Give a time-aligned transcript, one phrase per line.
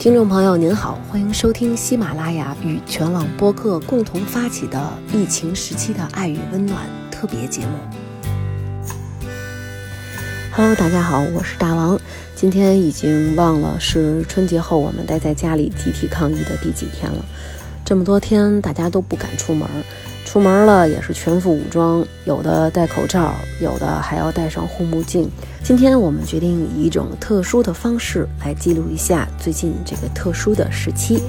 [0.00, 7.72] 听众朋友您好，欢迎收听喜马拉雅与全网播客共同发起的疫情时期的爱与温暖特别节目。
[10.54, 12.00] Hello，大家好，我是大王。
[12.34, 17.22] 今天已经忘了是春节后我们待在家里集体抗疫的第几天了。
[17.84, 19.68] 这么多天，大家都不敢出门。
[20.30, 25.28] 出门了也是全副武装，有的戴口罩，有的还要戴上护目镜。
[25.60, 31.20] 今天我们决定以一种特殊的方式来记录一下最近这个特殊的时期。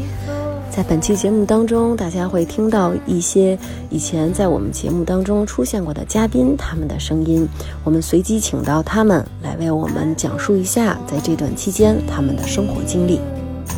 [0.69, 3.57] 在本期节目当中，大家会听到一些
[3.89, 7.49] 以前在我们节目当中出现过的嘉宾他们的声音，
[7.83, 13.19] 我们随机请到他们来为我们讲述一下在这段期间他们的生活经历。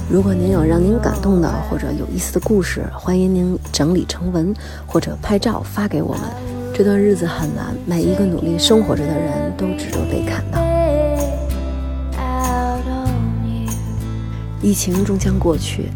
[0.09, 4.53] 如果您有让您感动的或者有意思的故事，欢迎您整理成文
[4.85, 6.21] 或者拍照发给我们。
[6.73, 10.61] 这段日子很难，每一个努力生活着的人都值得被看到。
[14.61, 15.91] 疫情终将过去，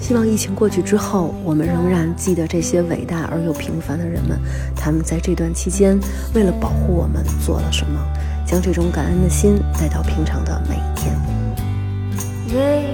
[0.00, 4.38] 希望疫情过去之后，我们仍然记得这些伟大而又平凡的人们，
[4.76, 5.98] 他们在这段期间
[6.32, 8.00] 为了保护我们做了什么，
[8.46, 12.91] 将这种感恩的心带到平常的每一天。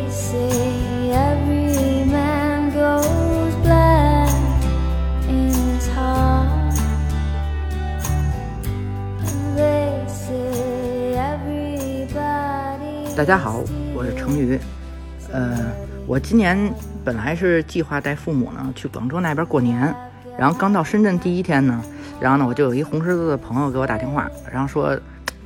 [13.19, 13.65] 大家好，
[13.97, 14.57] 我是程宇。
[15.33, 15.59] 呃，
[16.07, 16.73] 我今年
[17.05, 19.93] 本来是计划带父母呢去广州那边过年，
[20.39, 21.83] 然后刚到深圳第一天呢，
[22.21, 24.97] 然后呢我就有一红十字的朋友给我打电话，然后说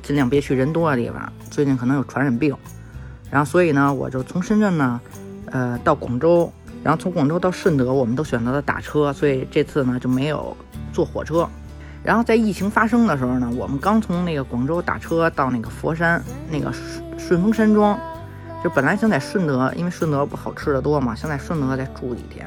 [0.03, 2.55] 尽量别去人多的地方，最近可能有传染病。
[3.31, 5.01] 然后所以呢，我就从深圳呢，
[5.47, 10.55] 呃，到广州，然后从广州到顺德，我们都选择了打车，所以这次呢就没有
[10.93, 11.49] 坐火车。
[12.03, 17.97] 然后在疫情发生的时候呢，我们刚从那个广州打车到那个佛山那个顺顺峰山庄，
[18.63, 22.45] 就本来想在顺德，因为顺德不好吃的多嘛，想在顺德再住几天。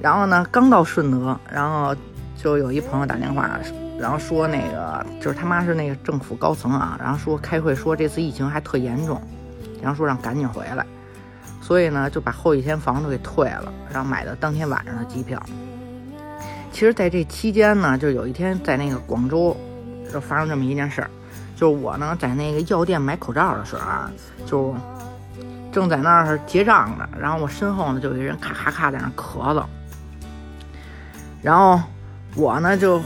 [0.00, 1.94] 然后呢，刚到顺德，然后
[2.36, 3.50] 就有一朋友打电话，
[3.98, 9.20] 然后说那个就是他妈是那个政府高层啊，然后说开会说这次疫情还特严重。
[9.82, 10.86] 然后说让赶紧回来，
[11.60, 15.38] 所以呢就把后一天房都给退了，然后买的当天晚上的机票。
[16.74, 19.56] 其实，在这期间呢，就有一天在那个广州，
[20.12, 21.08] 就发生这么一件事儿，
[21.54, 24.10] 就是我呢在那个药店买口罩的时候啊，
[24.44, 24.74] 就
[25.70, 29.64] 正在那儿结账呢，然后我身后呢就有一人咔咔咔在那咳嗽，
[31.40, 31.80] 然后
[32.34, 33.00] 我呢就。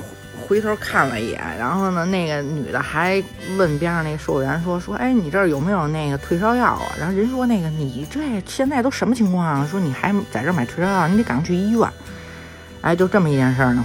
[0.46, 3.22] 回头看了一眼，然后呢，那个女的还
[3.58, 9.68] 问边上那个售货员说：“说，哎，你这儿有没有那个退烧药啊？”然后人说：“那个你这现在都什么情况啊？
[9.70, 11.80] 说你还在这买退烧药，你得赶快去医院。”
[12.80, 13.84] 哎，就这么一件事儿呢。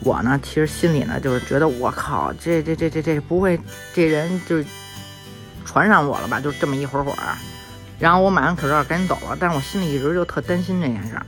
[0.00, 3.58] 我呢，其实心里呢就是觉得，我靠，这这这这这不会
[3.92, 4.62] 这人就
[5.64, 6.40] 传染我了吧？
[6.40, 7.18] 就这么一会儿会儿。
[7.98, 11.26] 然后我买完口罩赶紧走了，但是我心里一直就特担心这件事儿，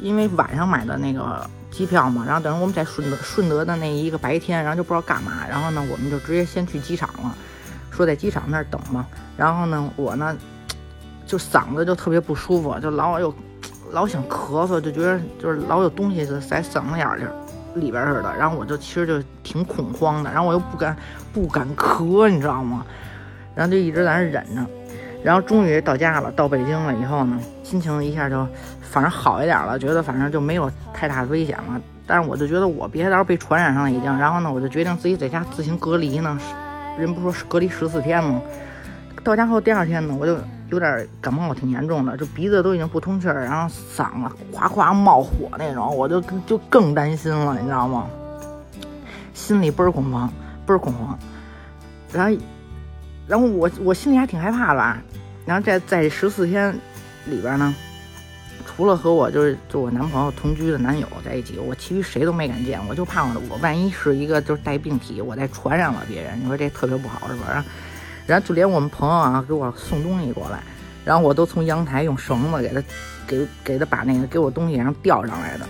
[0.00, 1.48] 因为晚上买的那个。
[1.70, 7.32] 机票嘛，然后等于我们在顺德顺德的那一个白天，然后就不知道干嘛，然后呢，我们就直接先去机场了，
[7.92, 9.06] 说在机场那儿等嘛。
[9.36, 10.36] 然后呢，我呢
[11.24, 13.32] 就嗓子就特别不舒服，就老有
[13.92, 17.24] 老想咳嗽，就觉得就是老有东西在嗓子眼里
[17.74, 18.34] 里边似的。
[18.38, 20.96] 然后我就其实就挺恐慌的，然后我又不敢
[21.32, 22.84] 不敢咳，你知道吗？
[23.54, 24.64] 然后就一直在那忍着。
[25.22, 28.46] 然后终于到家了，到北京了以后呢，心情一下就
[28.80, 31.80] 反正好一点了，觉得反正就没有太大危险了。
[32.06, 36.38] 但是我就觉得我别到时候被传染上了已经，然后呢，我就决定自己在家自行隔离呢。
[36.98, 38.40] 人不说隔离十四天吗？
[39.22, 40.38] 到家后第二天呢，我就
[40.70, 48.06] 有点感冒，挺严重的，就鼻子都已经不通气儿，然后嗓子哗哗冒火那种，我就就更担心了，你知道吗？
[49.34, 50.30] 心里倍儿恐慌，
[50.66, 51.18] 倍儿恐慌。
[52.12, 52.36] 然后，
[53.26, 54.96] 然后我我心里还挺害怕的。
[55.46, 56.72] 然后在在十四天
[57.26, 57.74] 里边呢，
[58.66, 62.78] 除了和我就是就我男朋友同居的男友在一起，我其余谁都没敢见。
[62.88, 67.64] 我就怕我我万一是一个就是带病体，我再传染了别人，你说这特别不好是吧？
[68.30, 70.62] 然后就连我们朋友啊给我送东西过来，
[71.04, 72.82] 然后我都从阳台用绳子给他
[73.26, 75.66] 给给他把那个给我东西然后吊上来的。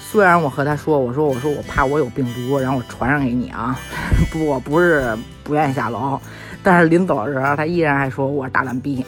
[0.00, 3.76] 虽然我和他说我说我说我怕我有病毒，然后我传染给你啊，
[4.30, 6.20] 不我不是不愿意下楼。
[6.62, 9.04] 但是临走的时候，他依然还说我是大懒逼。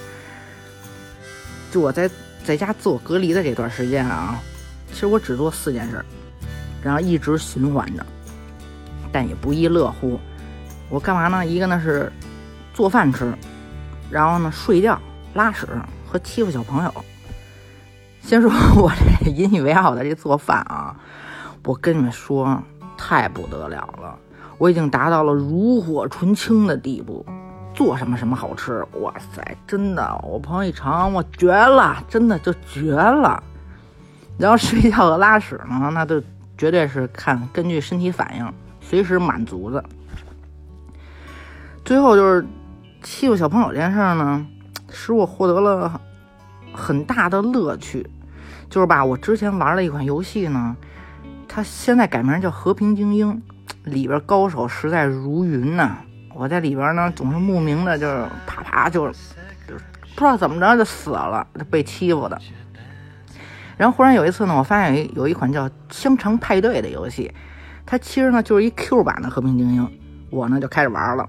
[1.71, 2.11] 就我在
[2.43, 4.41] 在家自我隔离的这段时间啊，
[4.93, 6.05] 其实我只做四件事，
[6.83, 8.05] 然后一直循环着，
[9.13, 10.19] 但也不亦乐乎。
[10.89, 11.47] 我干嘛呢？
[11.47, 12.11] 一个呢是
[12.75, 13.33] 做饭吃，
[14.11, 15.01] 然后呢睡觉、
[15.33, 15.67] 拉屎
[16.07, 16.93] 和欺负小朋友。
[18.21, 18.93] 先说 我
[19.23, 20.95] 这引以为傲的这做饭啊，
[21.65, 22.63] 我跟你们说，
[22.99, 24.19] 太不得了了，
[24.59, 27.25] 我已经达到了炉火纯青的地步。
[27.75, 28.87] 做什么什么好吃。
[29.01, 33.43] 哇塞，真的，我朋友一尝，我绝了，真的就绝了。
[34.39, 36.23] 然后睡觉和拉屎呢， 那就
[36.57, 39.85] 绝对是看根据身体反应，随时满足的。
[41.85, 42.47] 最后就是
[43.05, 44.45] 欺负小朋友这件事呢，
[44.91, 46.01] 使我获得了
[46.73, 48.05] 很大的乐趣。
[48.71, 50.75] 就是吧，我之前玩了一款游戏呢，
[51.47, 53.43] 它现在改名叫《和平精英》，
[53.91, 55.99] 里边高手实在如云呐。
[56.35, 59.13] 我在里边呢，总是莫名的，就是啪啪，就是
[59.69, 59.85] 就是
[60.15, 62.41] 不知道怎么着就死了，被欺负的。
[63.77, 67.31] 然后忽然有一次呢，我发现有一有一款叫《香肠派对》的游戏，
[67.85, 69.83] 它其实呢就是一 Q 版的《和平精英》，
[70.31, 71.29] 我呢就开始玩了。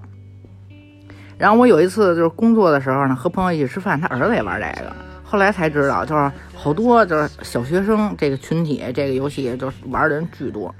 [1.38, 4.92] 然后我有一次就是工作的时候呢，和朋友一起吃饭，他儿子也玩这个。
[5.22, 10.74] 后来才知道，就是好多就是小学生这个群体，这个游戏就玩的人巨多。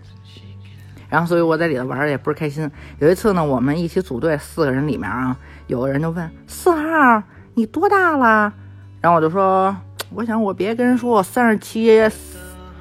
[1.08, 2.70] 然后，所以我在里头玩的也不是开心。
[2.99, 5.37] 有一次呢，我们一起组队四个人里面啊，
[5.67, 7.23] 有个人就问四号
[7.55, 8.53] 你多大了？
[9.00, 9.76] 然后我就说，
[10.11, 12.11] 我想我别跟人说我三十七，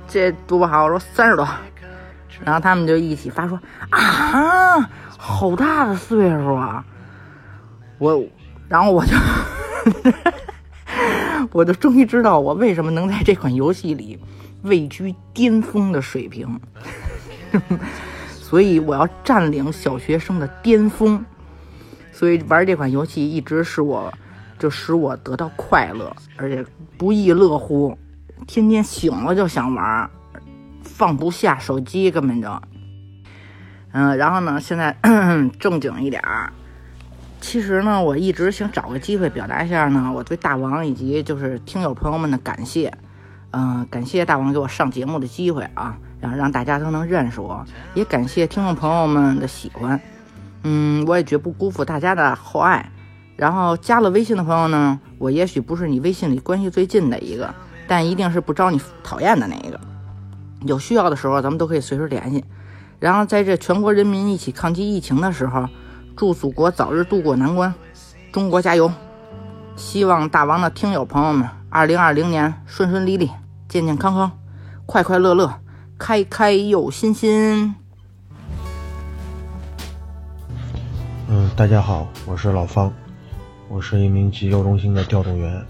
[0.08, 0.86] 这多不好。
[0.86, 1.48] 我说三十多。
[2.44, 6.84] 然后他们就一起发说啊，好大的岁数啊！
[7.98, 8.24] 我，
[8.68, 9.16] 然后我就，
[11.52, 14.20] 我就终于知道我为什么能在这款游戏里
[14.64, 16.60] 位居巅峰的水平，
[18.30, 21.24] 所以我要占领小学生的巅峰，
[22.12, 24.14] 所以玩这款游戏一直是我，
[24.60, 26.66] 就使我得到快乐，而且
[26.98, 27.98] 不亦乐乎，
[28.48, 30.10] 天天醒了就想玩，
[30.82, 32.62] 放不下手机根本就，
[33.94, 34.98] 嗯，然后呢，现在
[35.60, 36.52] 正经一点儿。
[37.46, 42.92] 其实呢，我一直想找个机会表达一下呢，我对大王以及就是听友朋友们的感谢。
[43.52, 47.64] 嗯，感谢大王给我上节目的机会啊，然后让大家都能认识我，
[47.94, 50.02] 也感谢听众朋友们的喜欢。
[50.64, 52.92] 嗯，我也绝不辜负大家的厚爱。
[53.36, 57.54] 然后加了微信的朋友呢，我也许不是你微信里关系最近的一个，
[57.88, 59.80] 但一定是不招你讨厌的那一个。
[60.62, 62.44] 有需要的时候，咱们都可以随时联系。
[63.00, 65.70] 然后在这全国人民一起抗击疫情的时候。
[66.16, 67.74] 祝祖国早日渡过难关，
[68.32, 68.90] 中国加油！
[69.76, 73.30] 希望大王的听友朋友们，二零二零年顺顺利利、
[73.68, 74.32] 健健康康、
[74.86, 75.60] 快快乐乐、
[75.98, 77.76] 开开又新新。
[81.28, 82.94] 嗯，大家好，我是老方，
[83.68, 85.66] 我是一名急救中心的调度员。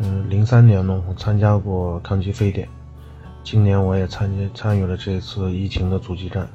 [0.00, 2.68] 嗯，零三年呢，我参加过抗击非典，
[3.42, 6.48] 今年我也参加参与了这次疫情的阻击战。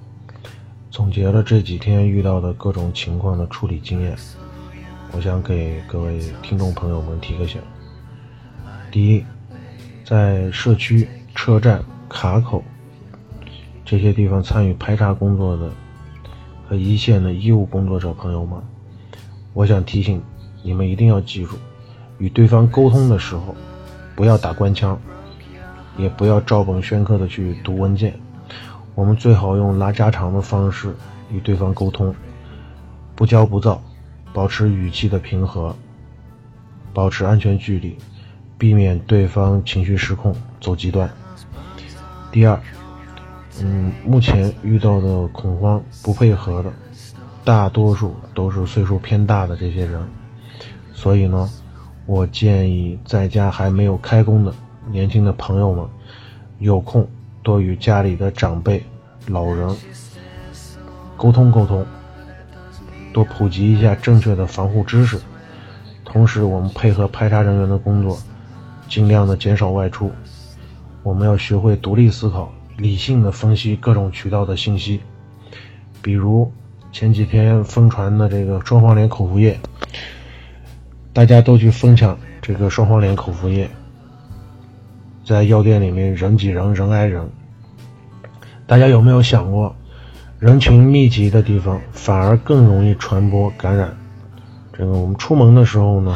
[0.91, 4.15] 总结了这几天遇到的各种情况的处理经验，
[5.11, 7.61] 我想给各位听众朋友们提个醒：
[8.91, 9.23] 第一，
[10.03, 12.63] 在社区、车站、卡口
[13.85, 15.69] 这些地方参与排查工作的
[16.67, 18.59] 和一线的医务工作者朋友们，
[19.53, 20.21] 我想提醒
[20.63, 21.55] 你们一定要记住，
[22.17, 23.55] 与对方沟通的时候，
[24.15, 24.99] 不要打官腔，
[25.97, 28.19] 也不要照本宣科的去读文件。
[28.95, 30.93] 我们最好用拉家常的方式
[31.31, 32.13] 与对方沟通，
[33.15, 33.81] 不骄不躁，
[34.33, 35.73] 保持语气的平和，
[36.93, 37.97] 保持安全距离，
[38.57, 41.09] 避免对方情绪失控走极端。
[42.31, 42.59] 第二，
[43.61, 46.71] 嗯，目前遇到的恐慌不配合的，
[47.45, 50.05] 大多数都是岁数偏大的这些人，
[50.93, 51.49] 所以呢，
[52.05, 54.53] 我建议在家还没有开工的
[54.91, 55.87] 年轻的朋友们，
[56.57, 57.07] 有空。
[57.49, 58.83] 多与家里的长辈、
[59.25, 59.75] 老人
[61.17, 61.83] 沟通沟通，
[63.11, 65.19] 多普及一下正确的防护知识。
[66.05, 68.19] 同时，我们配合排查人员的工作，
[68.87, 70.11] 尽量的减少外出。
[71.01, 75.01] 我们要学会独立思考，理性的分析各种渠道的信息。
[76.03, 76.51] 比如
[76.91, 79.59] 前几天疯传的这个双黄连口服液，
[81.11, 83.67] 大家都去疯抢这个双黄连口服液。
[85.25, 87.27] 在药店里面人挤人，人挨人。
[88.69, 89.75] 大家有没有想过，
[90.37, 93.97] 人群密集的地方反而更容易传播感染？
[94.71, 96.15] 这个我们出门的时候呢，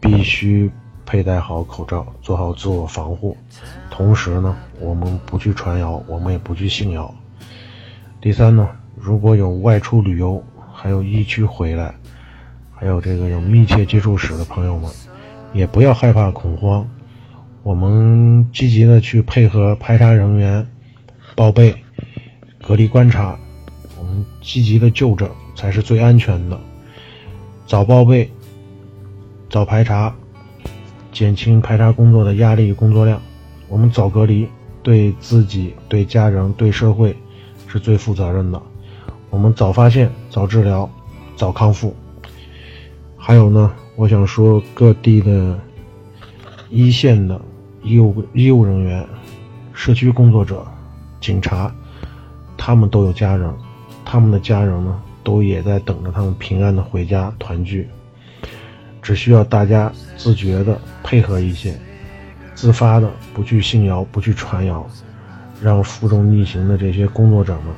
[0.00, 0.68] 必须
[1.06, 3.36] 佩戴好口罩，做好自我防护。
[3.92, 7.14] 同时呢，我们不去传谣，我们也不去信谣。
[8.20, 10.42] 第三呢，如果有外出旅游，
[10.74, 11.94] 还有疫区回来，
[12.74, 14.90] 还有这个有密切接触史的朋友们，
[15.52, 16.84] 也不要害怕恐慌。
[17.62, 20.66] 我们积极的去配合排查人员
[21.38, 21.72] 报备、
[22.60, 23.38] 隔离观察，
[23.96, 26.58] 我们积极的就诊才是最安全的。
[27.64, 28.28] 早报备、
[29.48, 30.12] 早排查，
[31.12, 33.22] 减轻排查工作的压力工作量。
[33.68, 34.48] 我们早隔离，
[34.82, 37.16] 对自己、对家人、对社会
[37.68, 38.60] 是最负责任的。
[39.30, 40.90] 我们早发现、早治疗、
[41.36, 41.94] 早康复。
[43.16, 45.56] 还有呢，我想说各地的
[46.68, 47.40] 一线的
[47.84, 49.06] 医务医务人员、
[49.72, 50.66] 社区工作者、
[51.20, 51.72] 警察，
[52.56, 53.52] 他们都有家人，
[54.04, 57.88] 他们的家人呢，都也在等着他们平安的回家团聚。
[59.00, 61.74] 只需要大家自觉的配合一些，
[62.54, 64.86] 自发的不去信谣、不去传谣，
[65.62, 67.74] 让负重逆行的这些工作者们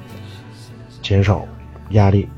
[1.01, 1.45] 减少
[1.91, 2.29] 压力。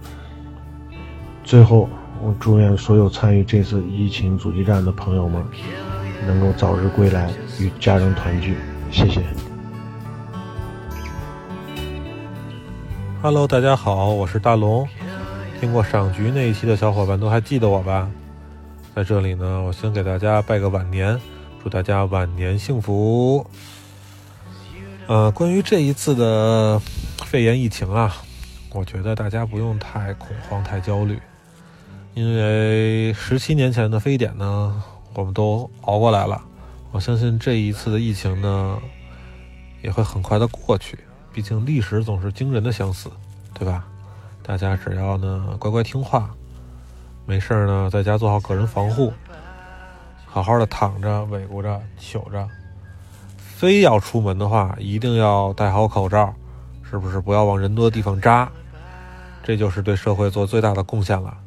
[1.42, 1.88] 最后，
[2.20, 5.42] 我祝愿所有参与这次疫情阻击战的朋友们
[6.26, 8.56] 能够早日归来，与家人团聚。
[8.90, 9.51] 谢谢。
[13.22, 14.84] Hello，大家好，我是大龙。
[15.60, 18.10] 听过赏菊那一期的小伙伴都还记得我吧？
[18.96, 21.16] 在这里呢，我先给大家拜个晚年，
[21.62, 23.46] 祝大家晚年幸福。
[25.06, 26.80] 呃，关于这一次的
[27.24, 28.12] 肺炎疫情啊，
[28.72, 31.16] 我觉得大家不用太恐慌、太焦虑，
[32.14, 34.82] 因为十七年前的非典呢，
[35.14, 36.42] 我们都熬过来了。
[36.90, 38.82] 我相信这一次的疫情呢，
[39.80, 40.98] 也会很快的过去。
[41.32, 43.10] 毕竟历史总是惊人的相似，
[43.54, 43.84] 对吧？
[44.42, 46.30] 大家只要呢乖乖听话。
[47.24, 49.12] 没事呢，在家做好个人防护，
[50.26, 52.48] 好好的躺着、尾咕着、糗着。
[53.36, 56.34] 非要出门的话，一定要戴好口罩，
[56.82, 57.20] 是不是？
[57.20, 58.50] 不要往人多的地方扎，
[59.44, 61.38] 这就是对社会做最大的贡献了。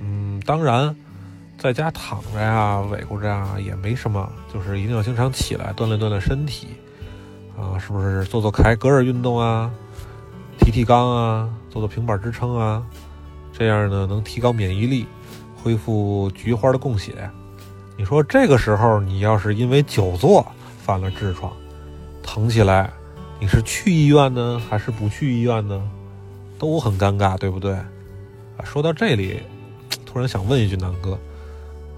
[0.00, 0.94] 嗯，当然，
[1.56, 6.66] 在家躺着呀、尾咕着呀也没什么，就是一定要经常起来锻炼锻炼身体
[7.60, 8.24] 啊，是不是？
[8.24, 9.70] 做做凯格尔运动啊，
[10.58, 12.82] 提提肛啊，做做平板支撑啊。
[13.52, 15.06] 这样呢，能提高免疫力，
[15.62, 17.30] 恢复菊花的供血。
[17.98, 20.46] 你说这个时候，你要是因为久坐
[20.78, 21.52] 犯了痔疮，
[22.22, 22.90] 疼起来，
[23.38, 25.82] 你是去医院呢，还是不去医院呢？
[26.58, 27.72] 都很尴尬，对不对？
[27.74, 29.42] 啊，说到这里，
[30.06, 31.18] 突然想问一句，南哥，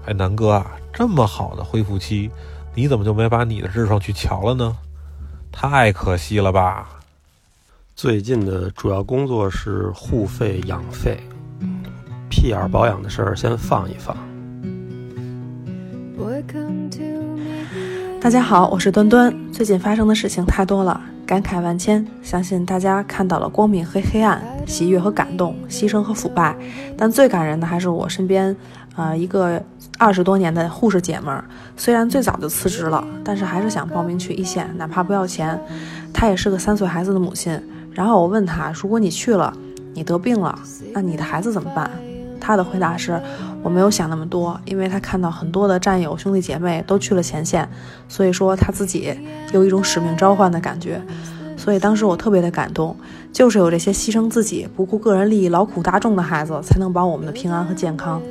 [0.05, 2.29] 哎，南哥啊，这么好的恢复期，
[2.75, 4.75] 你怎么就没把你的痔疮去瞧了呢？
[5.55, 6.89] 太可惜了吧！
[7.95, 11.17] 最近的主要工作是护肺养肺。
[12.27, 14.17] 屁眼保养的事儿先放一放。
[18.19, 19.33] 大家好，我是端端。
[19.53, 22.05] 最近发生的事情太多了，感慨万千。
[22.23, 26.57] 相信大家看到了光明和黑暗，喜悦和感动，牺牲和腐败。
[26.97, 28.55] 但最感人的还是我身边，
[28.95, 29.63] 呃，一个
[29.97, 31.43] 二十多年的护士姐们儿。
[31.77, 35.59] 虽然最早就辞职了，但是还是想报名去一线，哪怕不要钱。
[36.13, 37.59] 她也是个三岁孩子的母亲。
[37.91, 39.53] 然后我问她，如果你去了，
[39.93, 40.57] 你得病了，
[40.93, 41.89] 那你的孩子怎么办？
[42.39, 43.21] 她的回答是
[43.63, 47.67] ：“我没有想那么多，因为她看到很多的战友兄弟姐妹都去了前线，
[48.09, 49.17] 所以说她自己
[49.53, 51.01] 有一种使命召唤的感觉。
[51.55, 52.93] 所以当时我特别的感动，
[53.33, 58.21] 就是有这些牺牲自己、不顾个人利益、劳苦大众的孩子，才能保我们的平安和健康。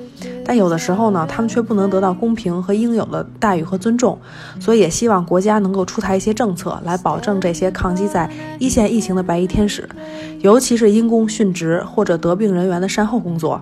[0.45, 4.17] 但有的时候呢，他们却不能得到公平和应有的待遇和尊重。
[4.61, 8.31] 所以也希望国家能够出台一些政策，来保证这些抗击在
[8.61, 9.89] 一线疫情的白衣天使，
[10.41, 13.61] 尤其是因公殉职或者得病人员的善后工作。”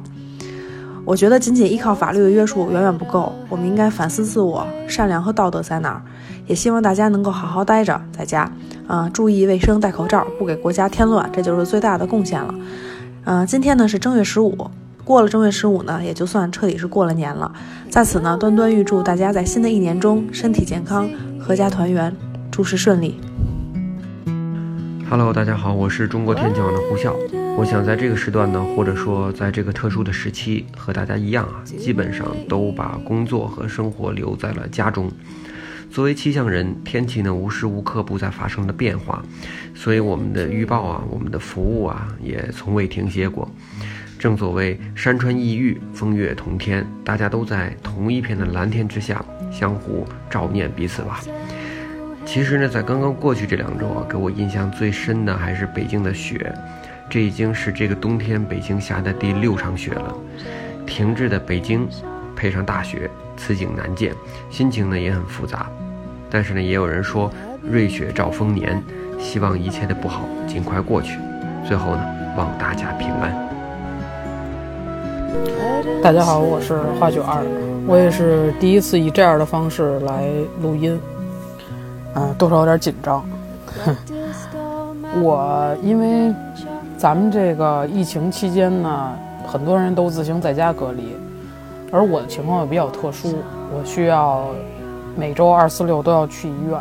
[1.07, 6.03] 我觉得仅仅依靠法律的约束远远不够，我们应该反思自我，善良和道德在哪儿？
[6.47, 8.51] 也希望大家能够好好待着，在家，
[8.91, 12.53] 啊，注意卫生，戴口罩，不给国家添乱，这就是最大的贡献了。
[13.23, 14.69] 嗯，今天呢是正月十五，
[15.05, 17.53] 过了正月十五呢，也就算彻底是过了年了。
[17.89, 21.09] 在此呢，端端预祝大家在新的一年中身体健康，
[21.41, 22.13] 阖家团圆，
[22.51, 23.21] 诸事顺利。
[25.09, 27.15] Hello，大家好，我是中国天气网的胡笑。
[27.57, 35.09] 我想在这个时段呢，或者说在这个特殊的时期，和大家一样啊，基本上都把工作和生活留在了家中。
[35.91, 39.23] 作为气象人，天气呢无时无刻不在发生着变化，
[39.75, 43.51] 所以我们的预报啊，我们的服务啊，也从未停歇过。
[44.17, 51.21] 正所谓山川异域，风月同天，大家都在同一片的蓝天之下，相互照念彼此吧。
[52.25, 56.55] 其实呢，在刚刚过去这两周啊，给我印象最深的还是北京的雪。
[57.09, 60.15] 这已经是这个冬天北京下的第六场雪了。
[60.87, 61.89] 停滞的北京，
[62.37, 64.15] 配上大雪，此景难见，
[64.51, 65.67] 心情呢也很复杂。
[66.29, 67.33] 但是呢，也有人说
[67.63, 68.81] 瑞雪兆丰年，
[69.19, 71.19] 希望一切的不好尽快过去。
[71.67, 72.05] 最后呢，
[72.37, 73.33] 望大家平安。
[76.03, 77.43] 大家好，我是花九二，
[77.87, 80.29] 我也是第一次以这样的方式来
[80.61, 81.01] 录音。
[82.15, 83.25] 嗯，多少有点紧张。
[85.23, 86.35] 我因为
[86.99, 89.13] 咱们这个疫情期间呢，
[89.47, 91.17] 很多人都自行在家隔离，
[91.91, 93.37] 而我的情况又比较特殊，
[93.75, 94.47] 我需要
[95.17, 96.81] 每周二四六都要去医院。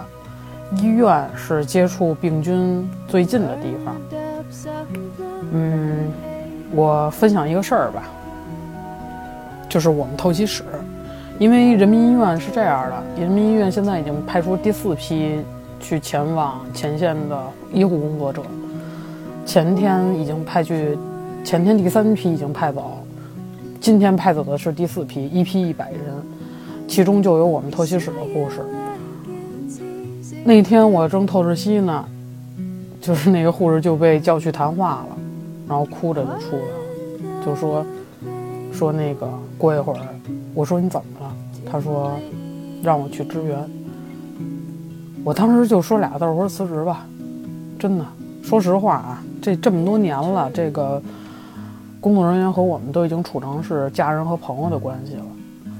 [0.77, 3.95] 医院是接触病菌最近的地方。
[5.51, 6.11] 嗯，
[6.71, 8.03] 我分享一个事儿吧。
[9.67, 10.63] 就是我们透析室，
[11.37, 15.41] 因为人民医院是这样的，人民医院现在已经派出第四批
[15.79, 17.39] 去前往前线的
[17.71, 18.41] 医护工作者，
[19.45, 20.97] 前天已经派去，
[21.43, 22.97] 前天第三批已经派走，
[23.79, 26.01] 今天派走的是第四批，一批一百人，
[26.87, 28.65] 其中就有我们透析室的护士。
[30.43, 32.05] 那天我正透着息呢，
[32.99, 35.17] 就是那个护士就被叫去谈话了，
[35.67, 37.85] 然后哭着就出来了，就说
[38.71, 39.99] 说那个过一会儿，
[40.53, 41.33] 我说你怎么了？
[41.69, 42.11] 他说
[42.83, 43.57] 让我去支援。
[45.23, 47.05] 我当时就说俩字，我说辞职吧。
[47.77, 48.05] 真的，
[48.43, 51.01] 说实话啊，这这么多年了，这个
[52.01, 55.25] 工作人员和我们都已经处成是家人和朋友的关系了。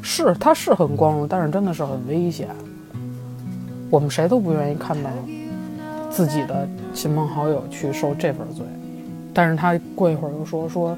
[0.02, 2.48] 是，他是很光荣，但是真的是很危险。
[3.90, 5.10] 我们谁都不愿意看到
[6.10, 8.66] 自己的亲朋好友去受这份罪，
[9.34, 10.98] 但是他过一会儿又说说，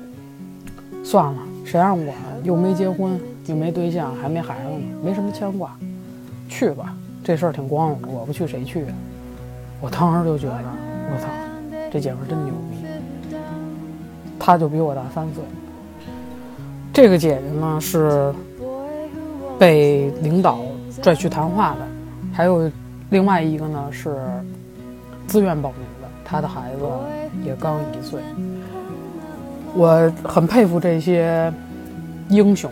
[1.04, 2.14] 算了，谁让我
[2.44, 5.76] 又没结婚，又没对象，还没孩子呢，没什么牵挂，
[6.50, 8.94] 去吧，这事儿挺光荣的，我不去谁去啊？
[9.80, 10.64] 我当时就觉得，
[11.12, 11.28] 我操，
[11.92, 12.54] 这姐们真牛，
[14.44, 15.44] 他就比我大三岁。
[16.92, 18.34] 这个姐姐呢是
[19.60, 20.60] 被领导
[21.02, 21.88] 拽去谈话的，
[22.34, 22.70] 还有。
[23.12, 24.16] 另外一个呢是
[25.28, 26.86] 自愿报名的，他的孩子
[27.46, 28.22] 也刚一岁。
[29.76, 31.52] 我很佩服这些
[32.30, 32.72] 英雄，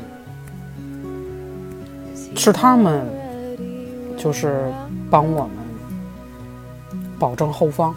[2.37, 3.05] 是他们
[4.15, 4.71] 就是
[5.09, 5.51] 帮我们
[7.19, 7.93] 保证后方。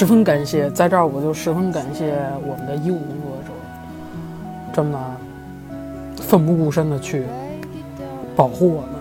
[0.00, 2.14] 十分感谢，在这儿我就十分感谢
[2.48, 3.52] 我们的医务工作者，
[4.72, 4.98] 这么
[6.16, 7.26] 奋不顾身的去。
[8.34, 8.92] 保护我们，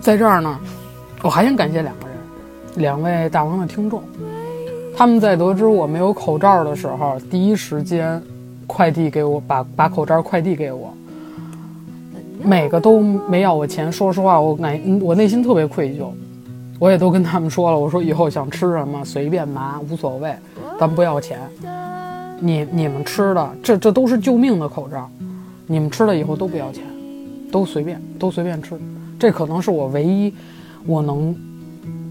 [0.00, 0.58] 在这儿呢，
[1.22, 2.16] 我还想感谢两个人，
[2.74, 4.02] 两位大王的听众，
[4.96, 8.20] 他们在得知我没有口罩的时候，第一时间
[8.66, 10.92] 快递给我，把把口罩快递给我，
[12.42, 13.92] 每个都没要我钱。
[13.92, 16.08] 说实话，我感我内心特别愧疚，
[16.84, 20.36] 我也都跟他们说了，我说以后想吃什么随便拿，无所谓，
[20.78, 21.38] 咱不要钱。
[22.38, 25.08] 你你们吃的，这这都是救命的口罩，
[25.66, 26.84] 你们吃了以后都不要钱。
[27.50, 28.78] 都随便，都随便吃，
[29.18, 30.34] 这可能是我唯一，
[30.84, 31.34] 我能，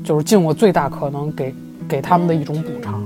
[0.04, 1.54] 就是尽我最大可能给
[1.88, 3.04] 给他们的一种补偿。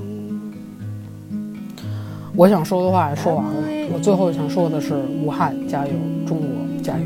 [2.34, 3.52] 我想说的话也说完了，
[3.94, 5.92] 我最后想说的是：武汉加油，
[6.26, 6.48] 中国
[6.82, 7.04] 加油，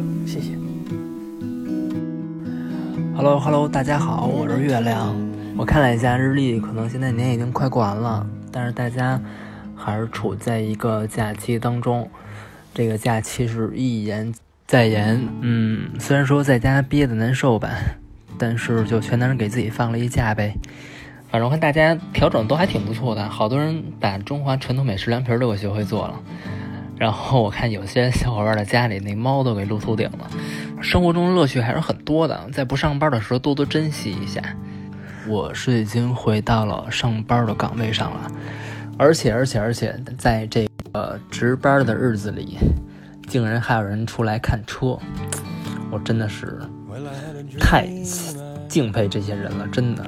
[3.21, 3.29] 谢谢。
[3.29, 5.15] Hello，Hello，大家好，我是月亮。
[5.55, 9.21] 我看了一下日历，可能现在年已经快过完了，但是大家
[9.75, 12.09] 还是处在一个假期当中。
[12.73, 14.33] 这个假期是一言。
[14.65, 17.69] 再言，嗯，虽然说在家憋得难受吧，
[18.39, 20.55] 但是就全当是给自己放了一假呗。
[21.29, 26.19] 反正我看大家调整都还挺不错的，好多人把中华传统美食凉皮都给学会做了。
[27.01, 30.29] 然后我看有些小伙伴的家里那猫都给露秃顶了。
[30.83, 34.39] 生活中乐趣还是很多的，在不上班的时候多多珍惜一下。
[35.27, 38.31] 我是已经回到了上班的岗位上了，
[38.99, 42.59] 而且而且而且在这个值班的日子里。
[43.27, 44.99] 竟然还有人出来看车，
[45.89, 46.59] 我真的是
[47.59, 47.87] 太
[48.67, 50.05] 敬佩这些人了，真的。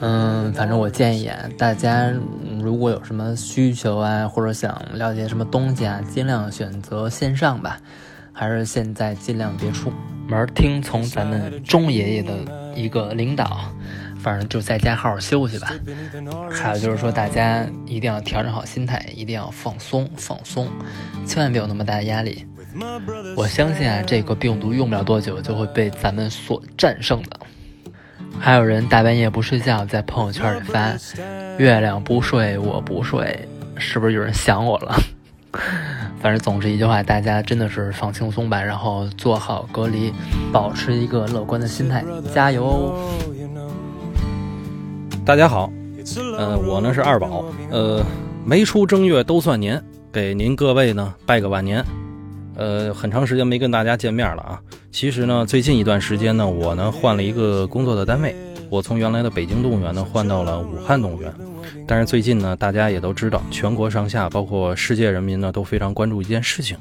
[0.00, 2.10] 嗯，反正我建议啊，大家
[2.60, 7.78] 如果有什么需求啊，或者想了解什么东西啊，尽量选择线上吧，
[8.32, 9.92] 还是现在尽量别出
[10.26, 12.32] 门听从咱们钟爷爷的
[12.74, 13.60] 一个领导。
[14.22, 15.72] 反正就在家好好休息吧。
[16.50, 20.68] 还有就是说，大家一定要调整好心态，一定要放松放松，
[21.24, 22.46] 千万别有那么大的压力。
[23.34, 27.40] 我相信啊，这个病毒用不了多久就会被咱们所战胜的。
[28.42, 30.94] 还有人大半夜不睡觉，在朋友圈里发
[31.58, 34.98] “月亮不睡，我不睡”，是不是有人想我了？
[36.22, 40.12] 反正总之一句话，大家真的是放轻松吧，然后做好隔离，
[40.50, 42.02] 保持一个乐观的心态，
[42.34, 42.94] 加油！
[45.24, 45.70] 大家好，
[46.38, 48.02] 呃，我呢是二宝，呃，
[48.44, 51.84] 没出正月都算年，给您各位呢拜个晚年。
[52.56, 54.60] 呃，很长时间没跟大家见面了啊。
[54.90, 58.34] 其实呢，最近一段时间呢，我呢换了一个工作的单位，
[58.68, 61.32] 我从原来的北京动物园呢换到了武汉动物园。
[61.86, 66.76] 但是最近呢，大家也都知道，全国上下包括世界人民呢都非常关注一件事情，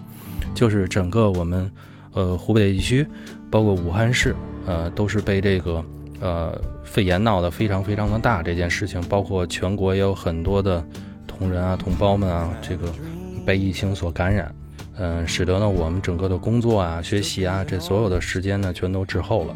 [0.54, 1.72] 就是整个我们
[2.14, 3.06] 呃湖北地区，
[3.50, 5.84] 包括武汉市，呃，都是被这个。
[6.22, 10.86] 呃，肺炎闹得非常非常的大，这件事情包括全国也有很多的
[11.26, 12.94] 同仁啊、同胞们啊，这个
[13.46, 14.54] 被疫情所感染，
[15.00, 19.56] 嗯，使得呢我们整个的工作啊、学习啊，这所有的时间呢全都滞后了。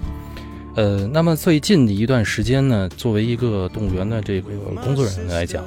[0.76, 4.50] 呃，那么最近的一段时间呢，作为一个动物园的这个
[4.84, 5.64] 工作人员来讲，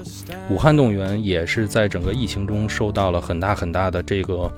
[0.50, 4.50] 武汉动物园也是在整个疫情中受到了很大很大的这个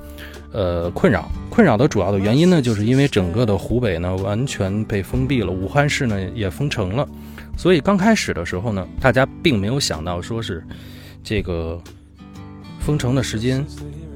[0.53, 1.31] 呃困扰。
[1.51, 7.07] 困扰的主要的原因呢，就是因为整个的湖北呢完全被封闭了，武汉市呢也封城了。
[7.57, 10.65] 所以刚开始的时候呢，大家并没有想到说是
[11.23, 11.79] 这个
[12.79, 13.63] 封城的时间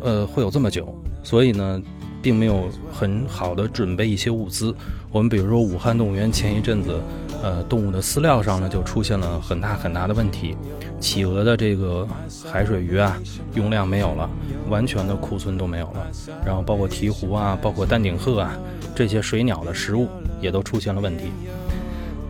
[0.03, 1.81] 呃会有这么久，所以呢。
[2.25, 4.73] 并没有很好的准备一些物资。
[5.11, 7.01] 我们比如说武汉动物园前一阵子，
[7.43, 10.57] 呃，动物的饲料上呢就出现了很大很大的问题，
[11.01, 12.07] 企鹅的这个
[12.49, 13.21] 海水鱼啊
[13.55, 14.31] 用量没有了，
[14.69, 16.07] 完全的库存都没有了。
[16.47, 18.57] 然后包括鹈鹕啊，包括丹顶鹤啊
[18.95, 20.07] 这些水鸟的食物
[20.41, 21.25] 也都出现了问题。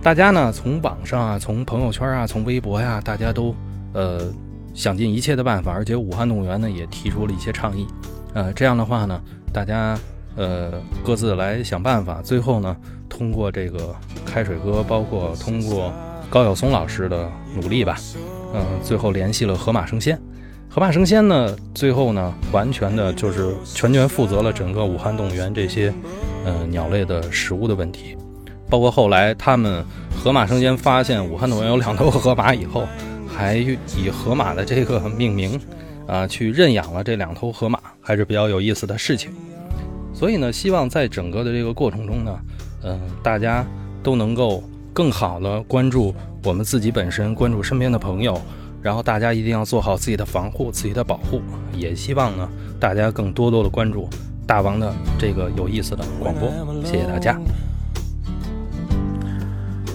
[0.02, 3.54] 大家呢从网上啊，从朋友圈啊，从微博呀，大家都
[3.92, 4.32] 呃
[4.74, 7.86] 想尽一切的办法，而且武汉动物园呢也提出了一些倡议。
[8.34, 9.20] 呃，这样的话呢。
[9.54, 9.98] 大家，
[10.34, 10.72] 呃，
[11.04, 12.22] 各自来想办法。
[12.22, 12.74] 最后呢，
[13.06, 15.92] 通过这个开水哥，包括通过
[16.30, 17.98] 高晓松老师的努力吧，
[18.54, 20.18] 嗯，最后联系了河马生鲜。
[20.70, 25.92] 河马生鲜呢，最后呢，完全的就是全权负责了整个武汉动物园这些，
[26.46, 28.16] 呃，鸟类的食物的问题。
[28.70, 29.84] 包括后来他们
[30.16, 32.88] 河马生鲜发现武汉动物园有两头河马以后，
[33.42, 35.60] 还以河马的这个命名。
[36.04, 39.30] 啊，去认养了这两头河马，还是比较有意思的事情。
[40.12, 42.38] 所以呢，希望在整个的这个过程中呢，
[42.82, 43.64] 嗯，大家
[44.02, 48.38] 都能够更好的关注我们自己本身，关注身边的朋友，
[48.82, 51.40] 然后大家一定要做好自己的防护、自己的保护。
[51.72, 52.48] 也希望呢，
[52.80, 54.10] 大家更多多的关注
[54.44, 56.52] 大王的这个有意思的广播。
[56.84, 57.38] 谢谢大家，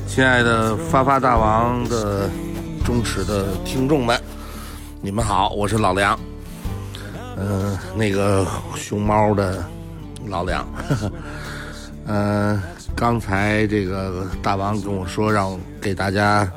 [0.07, 2.29] 亲爱的发发大王的
[2.87, 4.17] 忠实的听众们。
[5.01, 6.17] 你们好，我是老梁，
[7.35, 8.47] 嗯，那个
[8.77, 9.61] 熊猫的
[10.27, 10.65] 老梁，
[12.05, 12.57] 嗯，
[12.95, 16.49] 刚才这个大王跟我说让给大家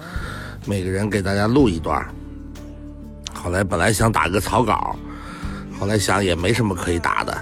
[0.66, 2.00] 每个人给大家录一段，
[3.34, 4.94] 后来本来想打个草稿，
[5.80, 7.36] 后来想也没什么可以打的，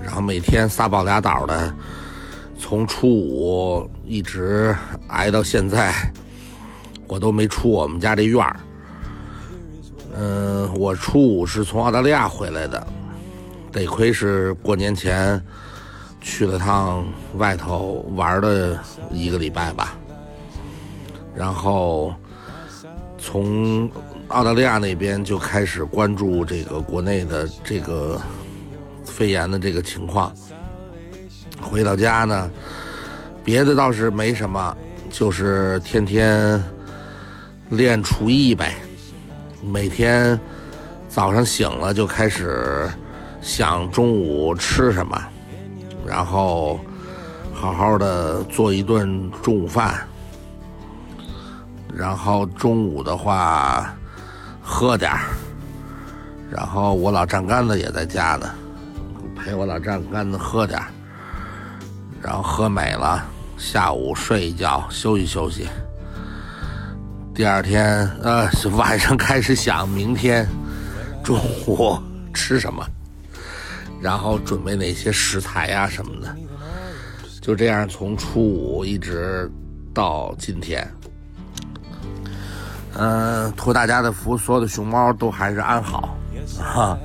[0.00, 1.74] 然后每天仨宝俩倒的，
[2.56, 4.76] 从初五一直
[5.08, 5.92] 挨到现在，
[7.08, 8.56] 我都没出我们家这院儿。
[10.14, 12.86] 嗯，我初五是从澳大利亚回来的，
[13.72, 15.42] 得亏是过年前
[16.20, 19.96] 去了趟外头玩了一个礼拜吧，
[21.34, 22.14] 然后
[23.16, 23.88] 从
[24.28, 28.20] 澳大利亚那边就开始关注这个国内的这个
[29.04, 30.32] 肺炎的这个情况。
[31.60, 32.50] 回到家呢，
[33.44, 34.76] 别的倒是没什么，
[35.10, 36.62] 就是天天
[37.70, 38.74] 练厨艺呗。
[39.62, 40.38] 每天
[41.08, 42.88] 早上醒了就开始
[43.40, 45.20] 想中午吃什么，
[46.06, 46.78] 然后
[47.52, 50.06] 好好的做一顿中午饭，
[51.92, 53.92] 然后中午的话
[54.62, 55.20] 喝点儿，
[56.50, 58.48] 然后我老丈杆子也在家呢，
[59.36, 60.86] 陪我老丈杆子喝点儿，
[62.22, 63.26] 然后喝美了，
[63.56, 65.66] 下午睡一觉休息休息。
[67.38, 70.44] 第二天，呃，晚上开始想明天
[71.22, 71.96] 中午
[72.34, 72.84] 吃什么，
[74.00, 76.36] 然后准备哪些食材呀什么的，
[77.40, 79.48] 就这样从初五一直
[79.94, 80.84] 到今天。
[82.94, 86.18] 嗯，托大家的福，所有的熊猫都还是安好，
[86.58, 86.98] 哈，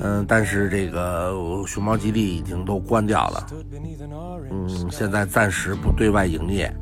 [0.00, 1.34] 嗯，但是这个
[1.66, 3.46] 熊猫基地已经都关掉了，
[4.50, 6.74] 嗯，现在暂时不对外营业。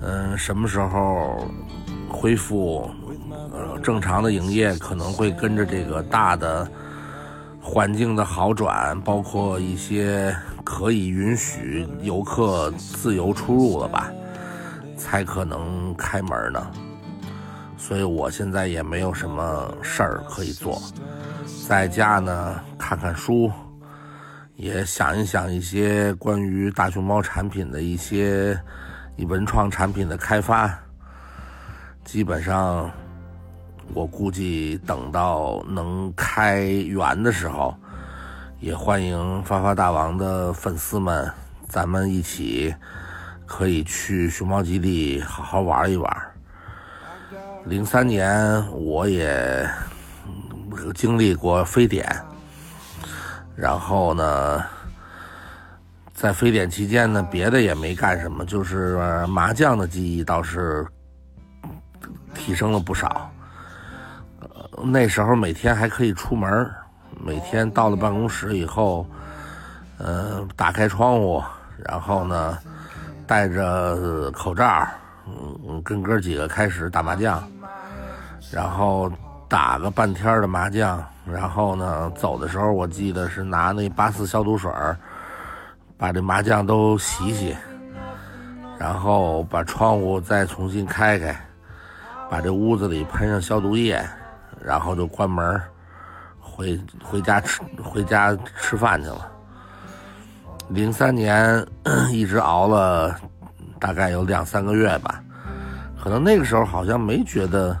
[0.00, 1.44] 嗯，什么时候
[2.08, 2.90] 恢复
[3.52, 6.68] 呃正常的营业，可能会跟着这个大的
[7.60, 14.10] 环境的好转，包括一些可以允许游客自由出入了吧，
[14.96, 16.66] 才可能开门呢。
[17.76, 20.80] 所以我现在也没有什么事儿可以做，
[21.66, 23.50] 在家呢看看书，
[24.56, 28.58] 也想一想一些关于大熊猫产品的一些。
[29.26, 30.72] 文创产品的开发，
[32.08, 32.90] 基本上，
[33.92, 37.76] 我估计等到能开园的时候，
[38.60, 41.30] 也欢迎发发大王的粉丝们，
[41.68, 42.74] 咱们一起
[43.44, 46.10] 可以去熊猫基地好好玩一玩。
[47.66, 49.68] 零三年我也
[50.94, 52.10] 经历过非典，
[53.54, 54.64] 然后呢。
[56.14, 58.96] 在非典期间呢，别的也没干什么，就是
[59.28, 60.84] 麻将的记忆倒是
[62.34, 63.30] 提升了不少。
[64.40, 64.48] 呃
[64.84, 66.70] 那时候每天还可以出门，
[67.20, 69.04] 每天到了办公室以后，
[69.98, 71.42] 呃，打开窗户，
[71.84, 72.56] 然后呢，
[73.26, 74.86] 戴着口罩，
[75.26, 77.42] 嗯，跟哥几个开始打麻将，
[78.52, 79.10] 然后
[79.48, 84.70] 打个半天的麻将，然后呢，走的时候我记得是拿那八四消毒水
[85.96, 87.56] 把这麻将都洗洗，
[88.78, 91.47] 然后把窗户再重新开开，
[92.30, 94.04] 把这屋子里喷上消毒液，
[94.62, 95.60] 然后就关门，
[96.40, 99.30] 回回家吃回家吃饭去了。
[100.68, 101.66] 零三年
[102.12, 103.18] 一直熬了
[103.80, 105.22] 大概有两三个月吧，
[106.02, 107.74] 可能那个时候好像没觉得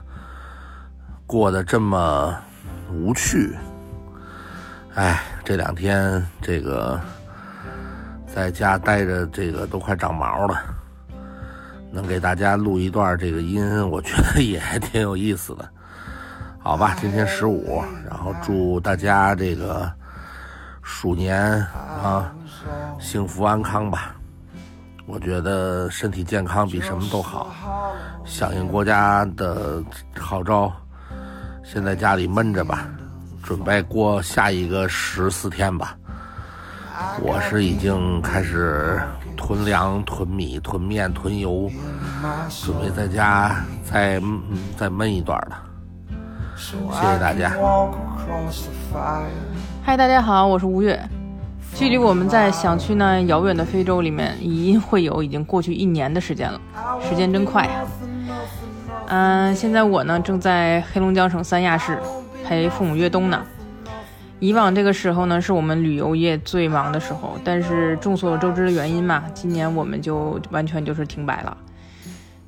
[1.26, 2.34] 过得这么
[2.90, 3.54] 无趣。
[4.94, 6.98] 哎，这两天这个
[8.26, 10.77] 在家待着，这个都快长毛了。
[11.90, 15.68] 能给大家录一段这个音，我觉得也还挺有意思的。
[16.58, 19.90] 好吧，今天十五，然后祝大家这个
[20.82, 21.64] 鼠年
[22.02, 22.32] 啊。
[22.98, 24.14] 幸福安康吧，
[25.06, 27.54] 我觉得身体健康比什么都好。
[28.24, 29.82] 响应国家的
[30.18, 30.70] 号召，
[31.64, 32.88] 先在家里闷着吧，
[33.42, 35.96] 准备过下一个十四天吧。
[37.22, 39.00] 我是已经开始
[39.38, 41.70] 囤粮、囤米、囤面、囤油，
[42.64, 44.20] 准备在家再
[44.76, 45.62] 再闷一段了。
[46.56, 47.52] 谢谢大家。
[49.82, 51.00] 嗨，大家好，我是吴越。
[51.74, 56.60] 距离我们在想去那遥远的非洲里面语音会友已经过去一年的时间了，
[57.00, 57.84] 时间真快呀！
[59.06, 61.98] 嗯，现在我呢正在黑龙江省三亚市
[62.44, 63.40] 陪父母越冬呢。
[64.40, 71.56] 以往这个时候呢是我们旅游业最忙的时候，但是众所周知的原因嘛，今年我们就完全就是停摆了。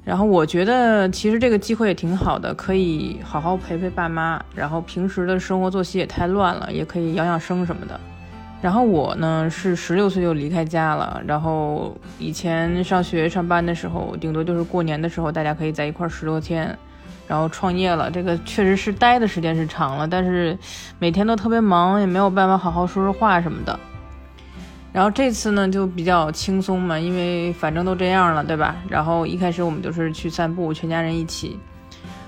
[0.02, 7.98] 然后我觉得其实这个机会也挺好的，可以好好陪陪爸妈，然后平时的生活作息也太乱了，也可以养养生什么的。
[8.62, 16.76] 然后我呢是十六岁就离开家了，然后以前上学上班的时候，顶多就是过年的时候大家可以在一块十多天，
[17.30, 20.58] 然后创业了，这个确实是待的时间是长了，但是
[20.98, 23.78] 每天都特别忙，也没有办法好好说说话什么的。
[24.92, 28.74] 然后这次呢就比较轻松嘛，因为反正都这样了，对吧？
[28.88, 31.56] 然后一开始我们就是去散步，全家人一起，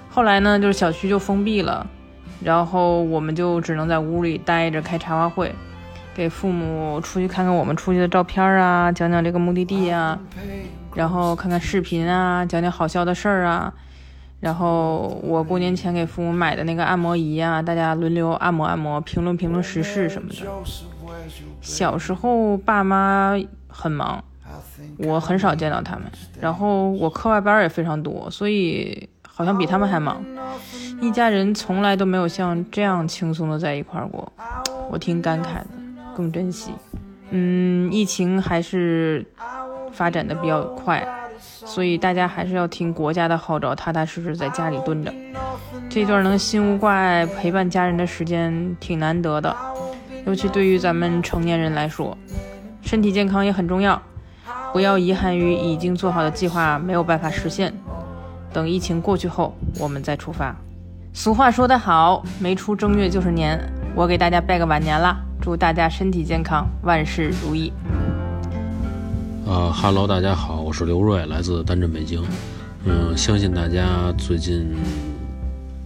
[0.09, 1.85] 后来呢就是小区就封闭了，
[2.41, 5.53] 然后我们就只能在屋里待着开茶话会。
[6.15, 10.17] 给父母出去看看我们出去的照片啊，讲讲这个目的地啊，
[10.95, 13.73] 然后看看视频啊，讲讲好笑的事儿啊，
[14.43, 20.35] 然后我过年前给父母买的那个按摩仪啊，大家轮流按摩按摩，评论评论时事什么的。
[21.61, 24.25] 小时候爸妈很忙，
[24.99, 26.03] 我很少见到他们，
[26.41, 30.21] 然后我课外班也非常多，所以好像比他们还忙。
[31.01, 34.33] 一家人从来都没有像这样轻松的在一块过，
[34.91, 35.69] 我挺感慨的。
[36.17, 36.73] 更珍惜，
[37.31, 39.25] 嗯，疫情还是
[39.93, 41.07] 发展的比较快，
[41.65, 45.13] 所以大家还是要听国家的号召，踏踏实实在家里蹲着。
[45.89, 49.55] 这段能心无挂碍陪伴家人的时间挺难得的，
[50.27, 52.17] 尤其对于咱们成年人来说，
[52.81, 54.01] 身体健康也很重要。
[54.73, 57.73] 不要遗憾于已经做好的计划没有办法实现，
[58.53, 60.57] 等疫情过去后，我们再出发。
[61.13, 63.61] 俗话说得好，没出正月就是年，
[63.95, 65.19] 我给大家拜个晚年啦。
[65.43, 67.71] 祝大家身体健康，万事如意。
[69.53, 72.25] 呃哈喽，大家好，我是刘瑞，来自丹镇北京。
[72.87, 74.67] 嗯，相信大家最近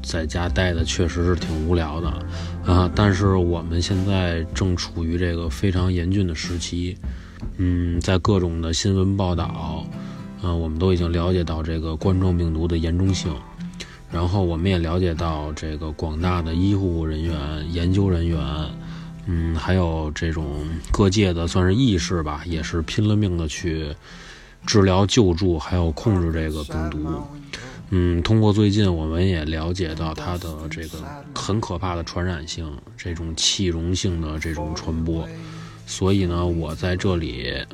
[0.04, 2.08] 在家待的确实是挺无聊的
[2.64, 2.88] 啊。
[2.94, 6.96] 但是我们现在正处于这个非常严峻的时期。
[7.56, 9.84] 嗯，在各种的新闻报道，
[10.44, 13.34] 嗯，我们都已经了解到这个冠状病毒的严重性。
[14.12, 17.34] 然后我们也了解到这个广大的医护人员、
[17.72, 18.38] 研究人员。
[19.26, 23.94] 嗯，还有这种各界的算是义士吧，也是拼了命的去
[24.64, 27.22] 治疗救助，还有控制这个病毒。
[27.90, 30.98] 嗯，通过最近我们也了解到它的这个
[31.34, 35.28] 很可怕的传染性，这种气溶性的这种传播。
[35.86, 37.64] 所以呢，我在这里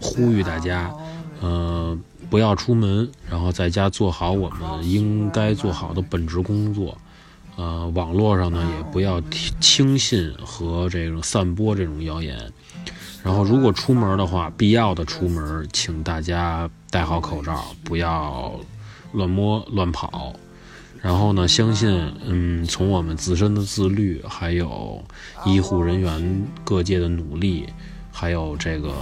[0.00, 0.90] 呼吁大家，
[1.40, 1.98] 呃，
[2.30, 6.96] 不要出门，然后在家做好我们应该做好的本职工作。
[7.58, 9.20] 呃，网络上呢也不要
[9.60, 12.38] 轻信和这种散播这种谣言。
[13.24, 18.52] 然后，如果出门的话，必要的出门，请大家戴好口罩，不要
[19.12, 20.32] 乱摸乱跑。
[21.02, 21.90] 然后呢，相信，
[22.24, 25.04] 嗯，从我们自身的自律，还有
[25.44, 27.66] 医护人员各界的努力，
[28.12, 28.92] 还有这个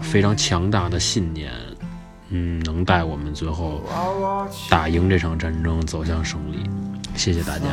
[0.00, 1.52] 非常强大的信念，
[2.30, 3.80] 嗯，能带我们最后
[4.68, 6.68] 打赢这场战争，走向胜利。
[7.20, 7.66] 谢谢大家。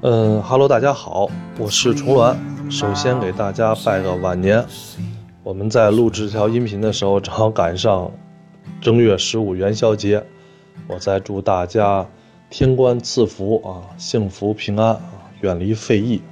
[0.00, 1.28] 嗯哈喽，大家好，
[1.58, 2.34] 我是重峦。
[2.70, 4.64] 首先给大家拜个晚年，
[5.42, 8.10] 我们在录制这条音频的时候，正好赶上
[8.80, 10.24] 正月十五元宵节。
[10.88, 12.06] 我再祝大家
[12.48, 15.02] 天官赐福啊，幸福平安啊，
[15.42, 16.22] 远离非议。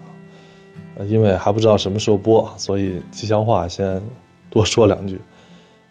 [1.06, 4.00] 因为还不知道什么时候播，所以吉祥话先
[4.48, 5.20] 多说两句。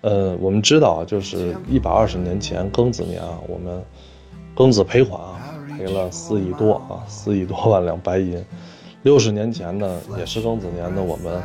[0.01, 3.83] 呃，我们知道，就是一百二十年前庚子年啊，我们
[4.57, 5.37] 庚子赔款啊，
[5.69, 8.43] 赔了四亿多啊，四亿多万两白银。
[9.03, 11.39] 六十年前呢，也是庚子年的我们。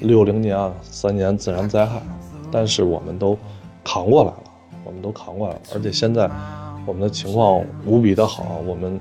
[0.00, 2.02] 六零年啊，三年自然灾害，
[2.50, 3.38] 但是我们都
[3.84, 4.42] 扛过来了，
[4.84, 6.28] 我们都扛过来了，而且现在
[6.84, 9.00] 我们的情况无比的好，我们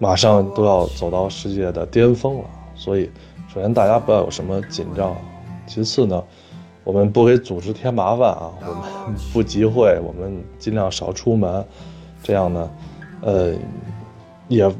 [0.00, 2.44] 马上都要走到世界的巅峰了。
[2.74, 3.08] 所以，
[3.54, 5.16] 首先大家不要有什么紧张，
[5.68, 6.20] 其次呢，
[6.82, 11.64] 我们不给组织添麻烦啊，我们 不集会，我们尽量少出门，
[12.28, 12.70] 这样呢，
[13.22, 13.54] 呃，
[14.48, 14.70] 也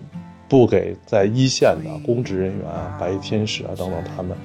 [0.50, 4.37] 不给在一线的公职人员啊、白衣天使啊等等他们。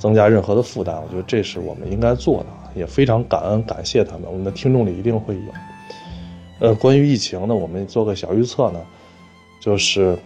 [0.00, 4.24] 增加任何的负担，我觉得这是我们应该做的，也非常感恩感谢他们。
[4.26, 5.40] 我们的听众里一定会有。
[6.58, 8.80] 呃，关于疫情呢，我们做个小预测呢，
[9.60, 10.18] 就是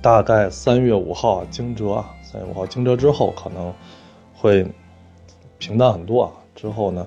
[0.00, 3.74] 大概三月五号惊蛰啊，三月五号惊蛰之后可能
[4.34, 4.64] 会
[5.58, 6.30] 平淡很多啊。
[6.54, 7.06] 之后呢，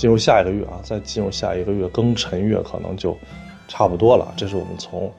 [0.00, 3.14] 进入下一个月啊，再进入下一个月庚辰月，可能就
[3.68, 4.32] 差不多了。
[4.34, 5.12] 这是我们从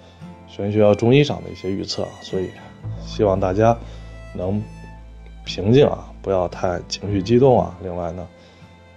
[0.48, 2.50] 玄学中医上的一些预测，所以
[3.06, 3.78] 希望大家
[4.34, 4.60] 能。
[5.44, 7.76] 平静啊，不要太情绪激动啊。
[7.82, 8.26] 另外呢，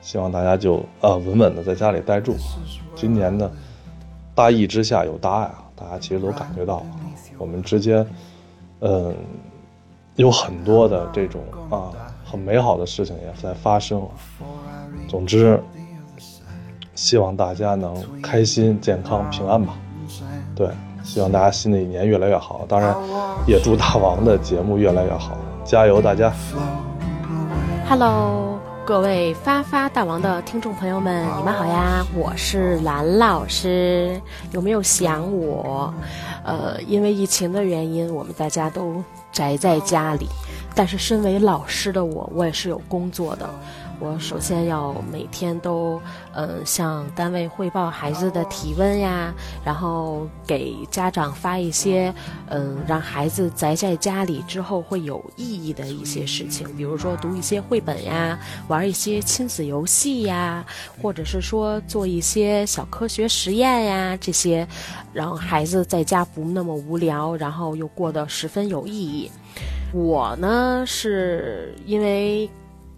[0.02, 2.36] 希望大家就呃稳稳的在家里待住。
[2.94, 3.50] 今年呢，
[4.34, 6.86] 大义之下有大爱啊，大家其实都感觉到了，
[7.38, 8.06] 我们之间，
[8.80, 9.16] 嗯，
[10.16, 11.90] 有很多的这种啊
[12.22, 14.06] 很美好的事情也在发生。
[15.08, 15.58] 总之，
[16.94, 19.74] 希望大家能开心、健康、平安吧。
[20.54, 20.68] 对，
[21.02, 22.64] 希望大家新的一年越来越好。
[22.68, 22.94] 当然，
[23.46, 25.36] 也祝大王的节目越来越好。
[25.64, 26.32] 加油，大家
[27.88, 32.04] ！Hello，各位发发大王的听众朋友们，你们好呀！
[32.14, 34.20] 我是兰老师，
[34.52, 35.92] 有没有想我？
[36.44, 39.02] 呃，因为疫情的原因，我们大家都
[39.32, 40.28] 宅在家里，
[40.74, 43.48] 但是身为老师的我，我也是有工作的。
[44.00, 46.00] 我首先要每天都，
[46.34, 49.32] 嗯，向单位汇报孩子的体温呀，
[49.64, 52.12] 然后给家长发一些，
[52.48, 60.64] 嗯，让孩子宅在家里之后会有意义的一些事情，比如说读一些绘本呀，玩一些亲子游戏呀，
[61.00, 64.66] 或者是说做一些小科学实验呀，这些，
[65.12, 69.30] 让孩子在家不那么无聊，然后又过得十分有意义。
[69.92, 72.50] 我呢，是因为。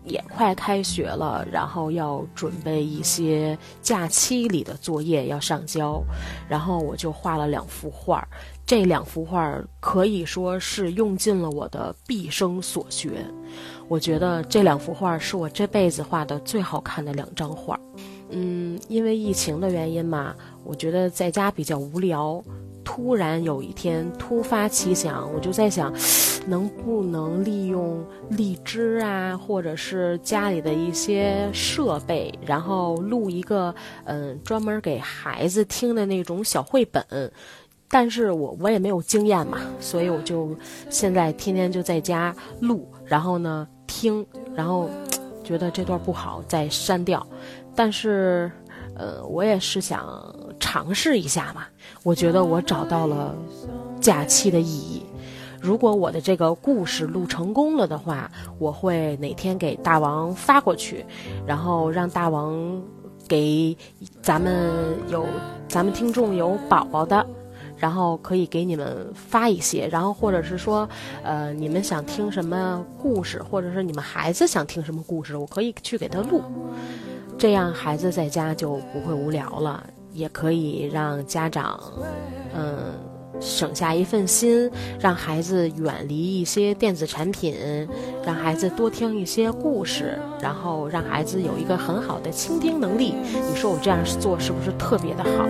[0.06, 6.02] 也快开学了，然后要准备一些假期里的作业要上交，
[6.48, 8.28] 然后我就画了两幅画儿，
[8.64, 13.10] 这两幅画儿可以说是用尽了我的毕生所学。
[13.88, 17.80] 我觉得这两幅画是我这辈子画的最好看的两张画儿。
[18.30, 22.42] 嗯，因为疫情的原因嘛，我觉得在家比较无聊。
[22.86, 25.92] 突然有一天突发奇想，我就在想，
[26.46, 37.04] 能不能利用荔枝啊，或者是家里的一些设备，然后录一个嗯专门给孩子听的那种小绘本。
[37.88, 40.56] 但是我我也没有经验嘛，所以我就
[40.88, 44.88] 现在天天就在家录，然后呢听，然后
[45.42, 47.26] 觉得这段不好再删掉。
[47.74, 48.50] 但是，
[48.94, 50.34] 呃，我也是想
[50.76, 51.64] 尝试一下嘛。
[52.02, 53.34] 我觉得我找到了
[53.98, 55.02] 假期的意义。
[55.58, 61.02] 如果我的这个故事录成功了的话，我会哪天给大王发过去，
[61.46, 62.54] 然后让大王
[63.26, 63.74] 给
[64.20, 64.70] 咱们
[65.08, 65.26] 有
[65.66, 67.26] 咱们听众有宝宝的，
[67.78, 70.86] 然后可以给你们发一些，然后或者是说，
[71.22, 76.42] 呃，你们想听什么故事，或者是你们孩子想听什么故事，我可以去给他录，
[77.38, 79.82] 这样孩子在家就不会无聊了。
[80.16, 81.78] 也可以让家长，
[82.54, 82.94] 嗯，
[83.38, 87.54] 省下一份心，让孩子远离一些电子产品，
[88.24, 93.14] 让孩子多听一些故事，然后让孩子有一个很好的倾听能力。
[93.34, 95.46] 你说我这样做是不是特别的好？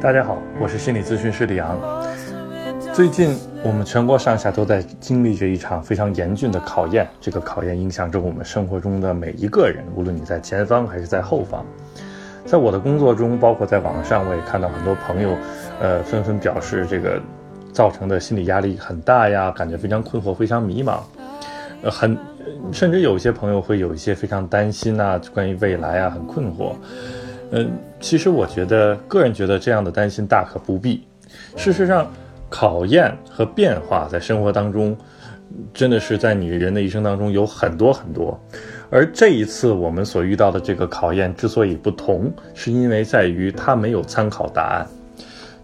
[0.00, 1.76] 大家好，我是心理咨询师李昂。
[2.92, 11.66] 最近我们全国上下都在经历着一场非常严峻的考验，这个考验影响着我们生活中的每一个人，无论你在前方还是在后方。
[12.44, 15.36] 在我的工作中，包括在网上，我也看到很多朋友，
[15.80, 17.20] 呃，纷纷表示这个
[17.72, 20.98] 造成的心理压力很大呀，感觉非常困惑、非常迷茫，
[21.82, 22.16] 呃，很
[22.70, 26.74] 甚至有些朋友会有一些非常担心啊，关于未来啊，很困惑。
[27.50, 31.06] 嗯，其实我觉得，个人觉得这样的担心大可不必。
[31.56, 32.06] 事实上，
[32.50, 34.96] 考验和变化在生活当中，
[35.72, 38.38] 真的是在你人的一生当中有很多很多。
[38.94, 44.86] 而这一次我们所遇到的这个考验之所以不同，是因为在于它没有参考答案。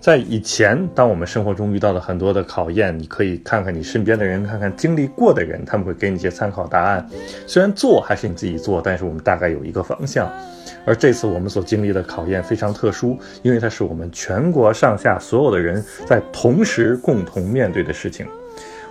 [0.01, 7.09] 在以前，当我们生活中遇到的很多的考验，你可以看看你身边的人，看看经历过的人，他们会给你一些参考答案。
[7.47, 10.29] 虽然做还是你自己做，但是我们大概有一个方向。
[10.85, 18.27] 而这次我们所经历的考验非常特殊，因为它是我们全国上下所有的人在同时共同面对的事情。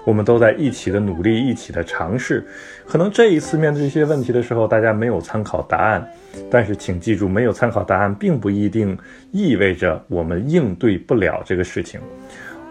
[0.06, 2.44] 我们都在一起的努力，一起的尝试。
[2.88, 6.08] 可能这一次面对这些问题的时候，大家没有参考答案，
[6.50, 8.98] 但是请记住，没有参考答案，并不一定
[9.32, 12.00] 意味着我们应对不了这个事情。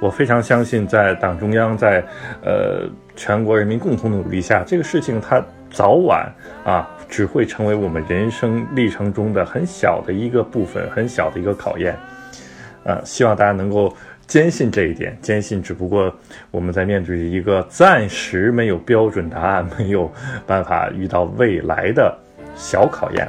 [0.00, 2.02] 我非常相信，在党中央，在
[2.42, 6.26] 呃全国人民共同努力下，这个事情它早晚
[6.64, 11.96] 啊，只会成为我们人生历程中的很小的一个部分，很小的一个考验。
[12.84, 13.94] 呃，希望大家能够。
[14.28, 16.14] 坚信这一点，坚信只不过
[16.50, 20.08] 我们在面对一个暂时没有标准答案、没有
[20.46, 22.14] 办法遇到未来的
[22.54, 23.26] 小考验，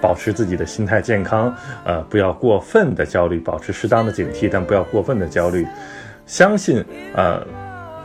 [0.00, 5.66] 保持自己的心态健康，呃，不要过分的焦虑，保持适当的警惕，但不要过分的焦虑。
[6.24, 6.82] 相信，
[7.14, 7.46] 呃，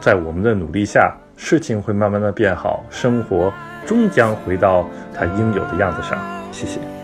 [0.02, 3.54] 在我们的努力下，事情会慢慢的变好，生活
[3.86, 6.20] 终将回到它应有的样子上。
[6.52, 6.95] 谢谢。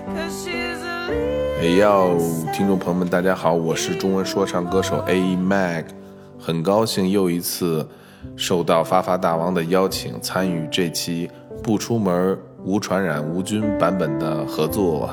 [1.61, 2.17] 哎呦，
[2.51, 5.85] 听众朋友们，大家好，我是中文说唱歌手 A Mag，
[6.39, 7.87] 很高兴又一次
[8.35, 11.29] 受到发发大王的邀请，参与这期
[11.61, 15.07] 不出门无传染无菌版本的合作。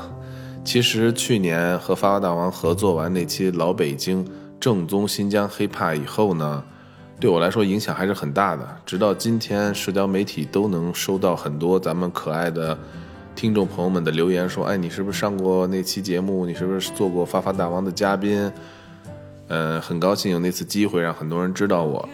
[0.64, 4.26] 其实去年和发发大王合作完那期老北京
[4.58, 6.64] 正宗新疆黑怕以后呢，
[7.20, 8.66] 对我来说影响还是很大的。
[8.86, 12.78] 直到今天，社交媒体都能收到很多咱们可爱的。
[13.38, 16.44] 听众朋友们的留言说：“哎，你是不是上过那期节目？
[16.44, 18.50] 你是不是做过发发大王的嘉宾？
[19.46, 22.08] 嗯，很高兴有那次机会让很多人知道我。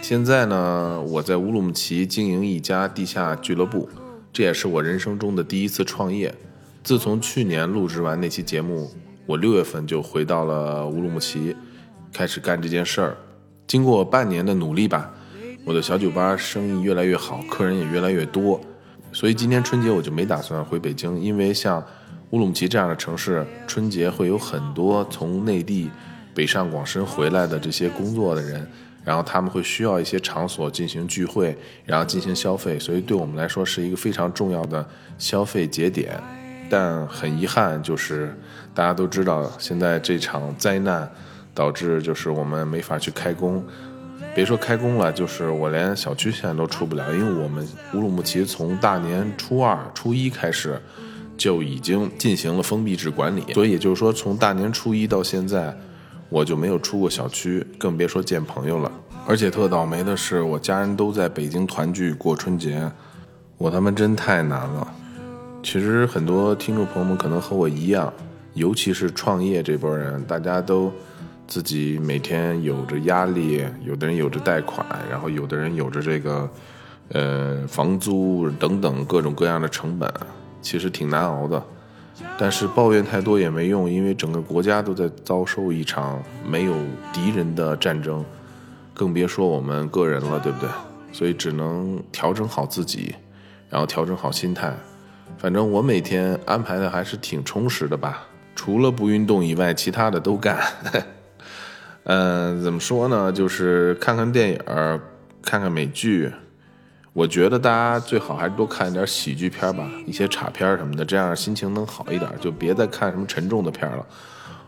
[0.00, 3.90] 现在呢，我在乌鲁木齐经营一家地下俱乐部，
[4.32, 6.34] 这也是我人生中的第一次创业。
[6.82, 8.90] 自从去年录制完那期节目，
[9.26, 11.54] 我六月份就回到了乌鲁木齐，
[12.10, 13.18] 开始干这件事儿。
[13.66, 15.12] 经过半年的努力吧，
[15.66, 18.58] 我的小酒吧生意越来越好，客人也越来越多。”
[19.12, 21.84] 所以今年春节我就没打算回北京，因为像
[22.30, 25.90] 乌鲁木齐这样的城市，春节会有很多从内地
[26.34, 28.64] 北上广深回来的这些工作的人，
[29.04, 34.86] 然后他们会需要一些场所进行聚会，然后进行消费，所以对我们来说是一个非常重要的
[35.16, 36.20] 消费节点。
[36.70, 38.36] 但很遗憾，就是
[38.74, 41.10] 大家都知道，现在这场灾难
[41.54, 43.64] 导致就是我们没法去开工。
[44.34, 50.80] 别说开工了，就是我连小区现在都出不了，因为我们乌鲁木齐从大年初二、初一开始
[51.36, 55.76] 就已经进行了封闭式管理，所以也就是说，从大年初一到现在，
[56.28, 58.92] 我就没有出过小区，更别说见朋友了。
[59.26, 62.88] 而且特倒霉的是，我家人都在北京团聚过春节，
[63.56, 64.86] 我他妈真太难了。
[65.64, 68.12] 其实很多听众朋友们可能和我一样，
[68.54, 70.92] 尤其是创业这波人，大家都。
[71.48, 76.48] 自己每天有着压力，有的人有着贷款，然后有的人有着这个，
[77.08, 80.12] 呃，房租等等各种各样的成本，
[80.60, 81.60] 其实挺难熬的。
[82.36, 86.74] 但是抱怨太多也没用，因为整个国家都在遭受一场没有
[87.14, 88.22] 敌人的战争，
[88.92, 90.68] 更别说我们个人了，对不对？
[91.12, 93.14] 所以只能调整好自己，
[93.70, 94.76] 然后调整好心态。
[95.38, 100.58] 反正我每天安排的还是挺充实的吧，除了不运动以外，其他的都干。
[102.04, 103.30] 嗯，怎么说呢？
[103.30, 104.58] 就是看看电影，
[105.42, 106.30] 看看美剧。
[107.12, 112.30] 我觉得大家最好还是多看一点喜剧片吧，一些插片什么的，这样心情能好一点。
[112.40, 114.06] 就别再看什么沉重的片了。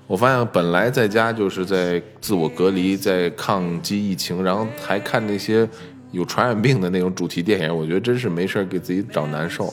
[0.06, 5.68] 我发现本来在家就是在自我隔离，在抗击疫情，然后还看那些
[6.10, 9.72] 有传染病的那种主题电影，我觉得真是没事给自己找难受，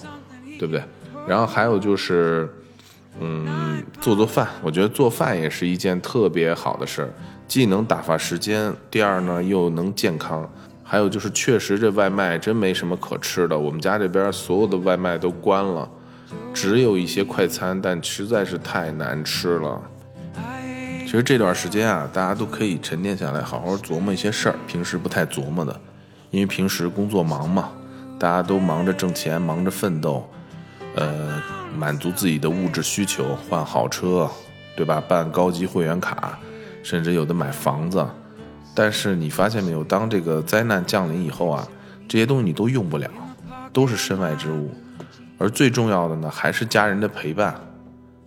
[0.59, 0.83] 对不对？
[1.27, 2.47] 然后还有就是，
[3.19, 7.09] 嗯，做做饭，我觉得做饭也是一件特别好的事儿。
[7.47, 10.49] 既能打发时间，第二呢又能健康，
[10.83, 13.57] 还有就是确实这外卖真没什么可吃的。
[13.57, 15.89] 我们家这边所有的外卖都关了，
[16.53, 19.81] 只有一些快餐，但实在是太难吃了。
[21.05, 25.79] 其实这段时间啊，大家都可以沉淀下来，好好琢磨一些事儿，平时不太琢磨的，
[26.31, 27.69] 因为平时工作忙嘛，
[28.19, 30.29] 大家都忙着挣钱，忙着奋斗，
[30.95, 31.41] 呃，
[31.77, 34.29] 满足自己的物质需求，换好车，
[34.75, 35.01] 对吧？
[35.07, 36.37] 办高级会员卡。
[36.87, 38.07] 甚至有的买房子，
[38.73, 39.83] 但是你发现没有？
[39.83, 41.67] 当这个灾难降临以后啊，
[42.07, 43.11] 这些东西你都用不了，
[43.73, 44.71] 都是身外之物。
[45.37, 47.53] 而最重要的呢，还是家人的陪伴。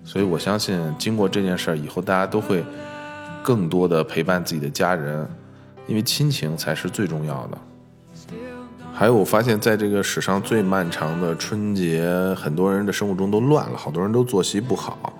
[0.04, 2.62] 所以我相信，经过这件事儿以后，大家都会
[3.42, 5.26] 更多的陪伴自己的家人，
[5.86, 7.56] 因为亲情才是最重要的。
[8.92, 12.06] 还有，我发现在这个史上最漫长的春节，
[12.36, 15.14] 很多人的生活中都乱了，好多人都作息不好。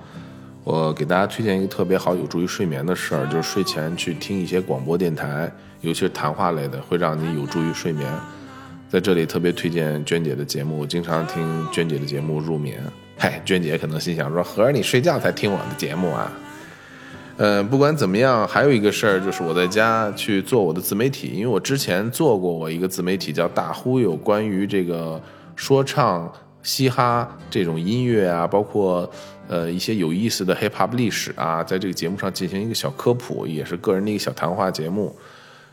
[0.63, 5.51] 我给大家推荐一个特别好、有助于睡眠的事儿，就是睡前去听一些广播电台，
[5.81, 8.07] 尤其是谈话类的，会让你有助于睡眠。
[8.89, 12.83] 在这里特别推荐娟姐的节目，经常听娟姐的节目入眠。
[13.17, 16.31] 嗨，娟姐可能心想说：“合着你睡觉才听我的节目啊？”
[17.39, 25.19] 呃，不管怎么样，还有一个事儿就是我在家去做我的自媒体，因为我之前做过我一个自媒体叫大忽悠，关于这个
[25.57, 26.31] 说唱、
[26.63, 29.11] 嘻哈这种音乐啊，包括
[29.51, 35.15] 呃一些有意思的 hip hop 历史啊，在这个节目上进行一个小科普，也是个人的一个小谈话节目。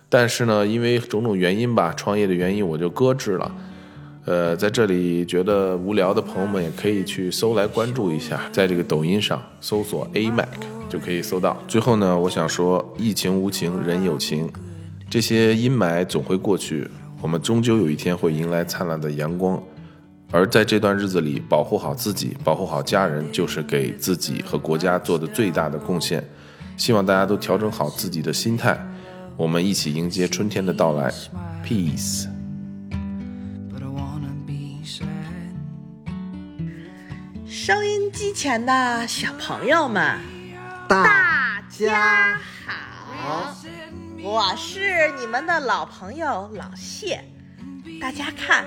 [0.09, 3.55] 但是呢，因为种种原因吧，创业的原因，我就搁置了。
[4.25, 10.49] 呃，在这里觉得无聊的朋友们也可以去搜来关注一下，在这个抖音上搜索 A Mac
[10.89, 11.61] 就可以搜到。
[11.67, 14.49] 最后呢，我想说，疫情无情，人有情，
[15.09, 16.88] 这些阴霾总会过去，
[17.21, 19.61] 我们终究有一天会迎来灿烂的阳光。
[20.30, 26.23] 而在这段日子里，保护好自己，保护好家人，就是给自己和国家做的最大的贡献。
[26.75, 28.78] 希望大家都调整好自己的心态，
[29.38, 31.11] 我们一起迎接春天的到来。
[31.65, 32.28] Peace。
[37.45, 40.19] 收音机前的小朋友们，
[40.88, 43.55] 大家好，
[44.21, 47.23] 我是你们的老朋友老谢。
[47.99, 48.65] 大家看，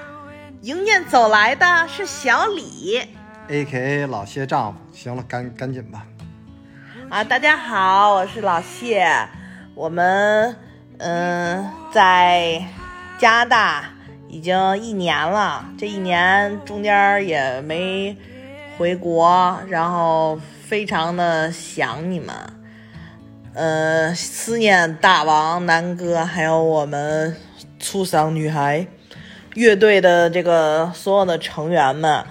[0.63, 3.01] 迎面走来的是小李
[3.49, 4.79] ，A.K.A 老谢丈夫。
[4.93, 6.07] 行了，赶赶紧吧。
[7.09, 9.09] 啊，大家好，我是老谢。
[9.75, 10.55] 我们
[10.99, 12.63] 嗯，在
[13.19, 13.85] 加拿大
[14.29, 18.15] 已经一年了，这一年中间也没。
[18.77, 22.35] 回国，然后非常的想你们，
[23.53, 27.37] 呃，思念大王南哥，还有我们
[27.79, 28.87] 粗嗓女孩
[29.55, 32.25] 乐队的这个所有的成员们，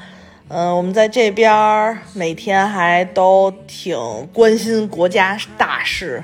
[0.47, 3.97] 嗯，我们在这边每天还都挺
[4.33, 6.23] 关心国家大事，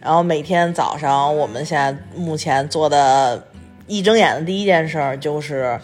[0.00, 3.46] 然后每天早上，我们现在目前做的，
[3.86, 5.78] 一睁眼的第一件事就是。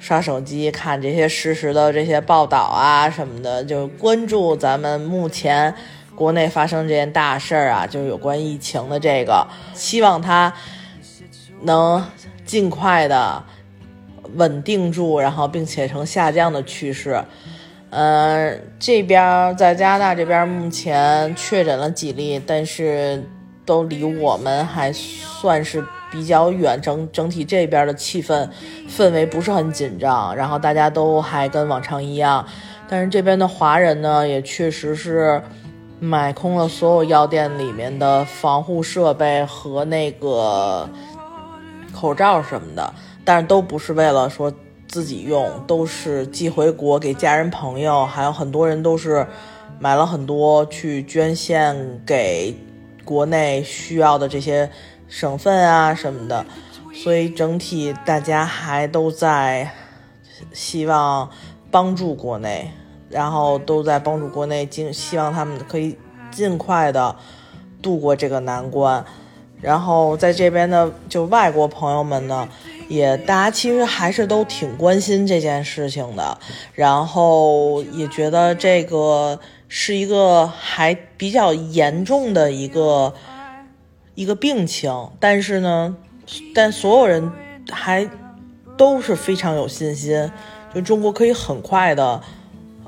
[0.00, 5.74] 刷手机看这些实时的这些报道啊什么的，就关注咱们目前
[6.14, 10.54] 国内发生这件大事儿啊，就是有关疫情的这个，希望它
[11.62, 12.06] 能
[12.46, 13.42] 尽快的
[14.36, 17.22] 稳定住，然后并且呈下降的趋势。
[17.90, 23.24] 嗯，这边在加拿大这边目前确诊了几例，但是
[23.64, 25.84] 都离我们还算是。
[26.10, 28.48] 比较远，整整体这边的气氛
[28.88, 32.42] 氛围不是很紧张，然后大家都还跟往常一样，
[32.88, 35.42] 但是这边的华人呢，也确实是
[36.00, 40.88] 买空了所有药店里面的防护设备和那个
[41.92, 42.90] 口罩什么的，
[43.28, 44.50] 但是都不是为了说
[44.88, 49.26] 自己用，都是寄回国给家人朋友，还有很多人都是
[49.78, 52.56] 买了很多去捐献给
[53.04, 54.70] 国内需要的这些。
[55.10, 56.44] 省份啊什么的，
[56.92, 59.70] 所以整体大家还都在
[60.52, 61.30] 希望
[61.70, 62.70] 帮助国内，
[63.08, 65.96] 然后都在帮助国内，尽希望他们可以
[66.30, 67.16] 尽快的
[67.80, 69.02] 度过这个难关。
[69.62, 72.46] 然后在这边的就外国朋友们呢，
[72.88, 76.38] 也大家其实还是都挺关心这件事情的，
[76.74, 83.14] 然后也觉得这个是一个还比较严重的一个。
[84.14, 85.94] 一个病情，但是呢，
[86.52, 87.30] 但所有人
[87.70, 88.10] 还
[88.76, 90.28] 都是非常有信心，
[90.74, 92.20] 就中国可以很快的，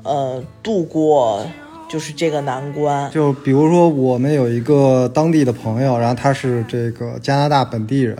[0.03, 1.47] 呃，度过
[1.89, 3.09] 就是这个难关。
[3.11, 8.17] 就比如说，我们有一个当地的朋友，然后他是这个加拿大本地人，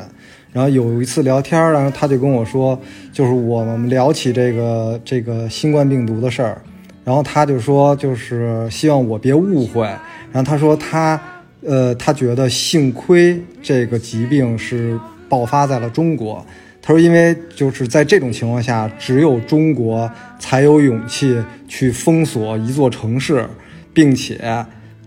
[0.52, 2.80] 然后有一次聊天，然后他就跟我说，
[3.12, 6.62] 就是我们聊起这个这个新冠病毒的事儿，
[7.04, 9.86] 然后他就说，就是希望我别误会，
[10.32, 11.20] 然后他说他。
[11.64, 15.00] 呃，他觉得幸亏这个疾病是
[15.30, 16.44] 爆发在了中国。
[16.82, 21.38] 他说，因为就是在这种情况下，只有中国才有勇气
[21.68, 23.48] 去封锁一座城市，
[23.94, 24.42] 并且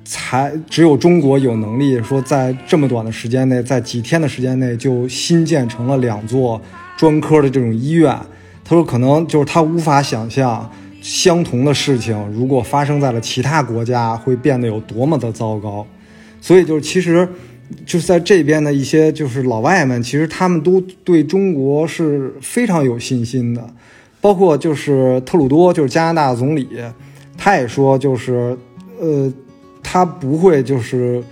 [0.05, 6.61] 才只有中国有能力说在这么短的时间内，在几天的时间内就新建成了两座
[6.97, 8.15] 专科的这种医院。
[8.63, 10.71] 他说，可能就是他无法想象
[11.03, 15.87] 相同的事情如果发生在了其他国家，会变得有多么的糟糕。
[16.41, 17.29] 所以就是，其实
[17.87, 23.67] 就是在这边的一些就是老外们，其实他们都对中国是非常有信心的，
[24.21, 26.69] 包括就是特鲁多，就是加拿大总理，
[27.37, 28.57] 他也说就是，
[28.99, 29.33] 呃，
[29.85, 31.23] 他不会就是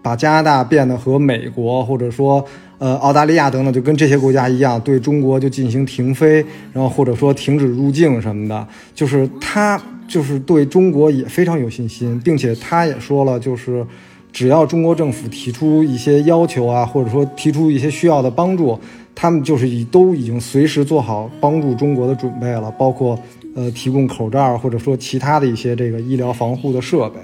[0.00, 2.42] 把加拿大变得和美国或者说
[2.78, 6.36] 呃，澳大利亚等等，就跟这些国家一样，对中国就进行停飞，
[6.72, 13.84] 然后或者说停止入境什么的，就是他就是对中国也非常有信心，并且他也说了，就是
[14.32, 18.78] 只要中国政府提出一些要求啊，或者说提出一些需要的帮助，
[19.12, 23.18] 他们就是已都已经随时做好帮助中国的准备了，包括
[23.56, 27.18] 呃提供口罩或者说其他的一些这个医疗防护的设备。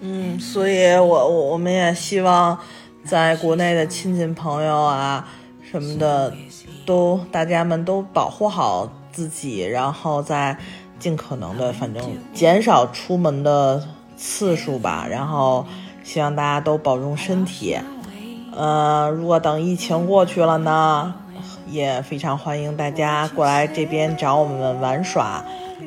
[0.00, 2.58] 嗯，所以我我我们也希望。
[3.02, 5.26] 在国内的亲戚朋友啊
[5.62, 6.30] 什么的，
[6.84, 10.54] 都大家们都保护好自己，然后再
[10.98, 13.82] 尽可能的，反正减少出门的
[14.18, 15.06] 次数吧。
[15.10, 15.64] 然后
[16.04, 17.78] 希望大家都保重身体。
[18.54, 21.14] 呃，如果等疫情过去了呢，
[21.70, 25.42] 也非常欢迎大家过来这边找我们玩耍。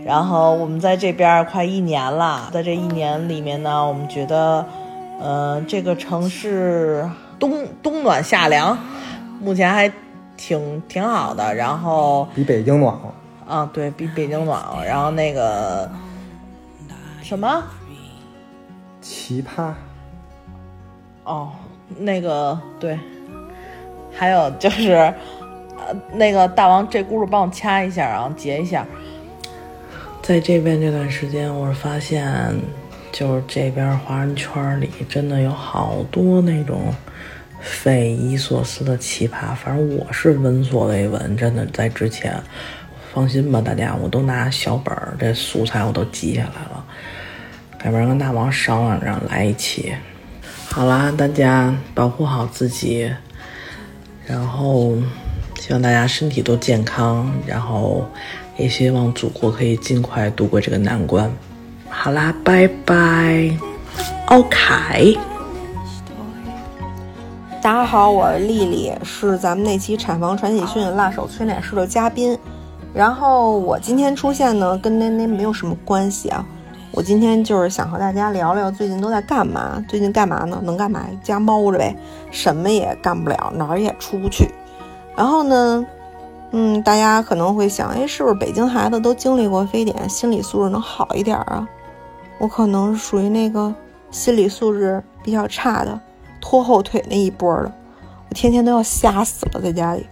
[0.06, 4.66] 然后我们在这边快一年了，在这一年里面呢，我们觉得。
[5.26, 8.78] 嗯，这个城市冬冬暖夏凉，
[9.40, 9.90] 目前还
[10.36, 11.56] 挺挺好的。
[11.56, 13.10] 然后比北京暖和
[13.48, 14.84] 啊，对比北京暖和。
[14.84, 15.90] 然后那个
[17.22, 17.64] 什么
[19.00, 19.72] 奇葩
[21.24, 21.52] 哦，
[22.00, 23.00] 那个对，
[24.12, 28.86] 还有就是呃，那个大王这轱辘帮我掐一下，然后截一下。
[30.24, 32.26] 在这边这段时间，我发现。
[33.12, 36.92] 就是这边华人圈里真的有好多那种
[37.62, 41.38] 匪夷所思的奇葩，反正我是闻所未闻。
[41.38, 42.36] 真的在之前，
[43.14, 46.84] 放心吧，大家，我都拿小本儿，这素材我都记下来了。
[47.86, 49.94] 要不然跟大王商量着来一期。
[50.72, 53.14] 好啦，大家保护好自己，
[54.26, 54.96] 然后
[55.60, 58.10] 希望大家身体都健康，然后
[58.56, 61.32] 也希望祖国可以尽快度过这个难关。
[61.90, 63.58] 好啦，拜拜。
[64.28, 65.18] OK。
[67.62, 72.38] 大家好，我是丽丽，是咱们那期产房传喜讯辣手催奶师的嘉宾。
[72.94, 76.46] 然后我今天出现呢，跟那那没有什么关系啊。
[76.92, 79.84] 我今天就是想和大家聊聊最近都在干嘛。
[79.88, 80.62] 最近干嘛呢？
[80.64, 81.08] 能干嘛？
[81.24, 81.96] 家猫着呗，
[82.30, 84.48] 什么也干不了，哪儿也出不去。
[85.16, 85.84] 然后呢？
[86.56, 91.68] 嗯，大家可能会想，哎，是不是北京孩子都经历过非典，心理素质能好一点啊？
[92.38, 93.74] 我可能属于那个
[94.12, 96.00] 心理素质比较差的，
[96.40, 97.74] 拖后腿那一波的。
[98.30, 100.06] 我天天都要吓死了，在家里，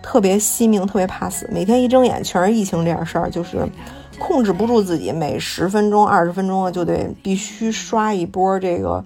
[0.00, 1.48] 特别惜命，特别怕死。
[1.52, 3.68] 每天一睁眼全是疫情这点事儿，就是
[4.16, 9.04] 控制不住自己，每十分钟、二十分钟就得必须刷一波这个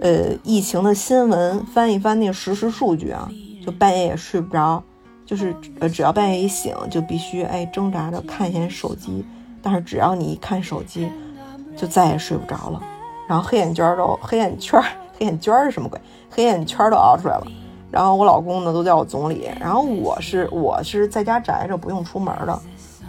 [0.00, 3.30] 呃疫情的新闻，翻一翻那个实时数据啊，
[3.64, 4.82] 就半夜也睡不着，
[5.28, 9.22] 就是呃只要半夜一醒，就必须哎挣扎着看一眼手机。
[9.60, 11.10] 但是只要你一看手机，
[11.76, 12.82] 就再也睡不着了，
[13.28, 14.82] 然后黑眼圈都黑眼圈
[15.18, 16.00] 黑眼圈是什么鬼？
[16.30, 17.46] 黑眼圈都熬出来了。
[17.90, 22.58] 然后我老公呢都叫我总理，然后我是我是在家宅着不用出门的。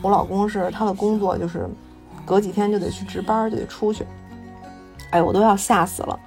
[0.01, 1.69] 我老公是他的工作就是
[2.25, 4.05] 隔几天就得去值班，就得出去。
[5.11, 6.19] 哎，我都要吓死了，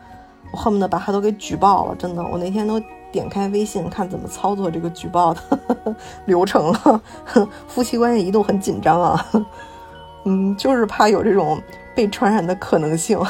[0.53, 1.95] 我恨不得把他都给举报了。
[1.97, 2.80] 真的，我那天都
[3.13, 5.41] 点开微信看怎么操作这个举报的
[6.27, 7.01] 流程了。
[7.69, 9.27] 夫妻关系一度很紧张啊，
[10.25, 11.61] 嗯，就是怕有这种。
[11.95, 13.21] 被传染的可能性，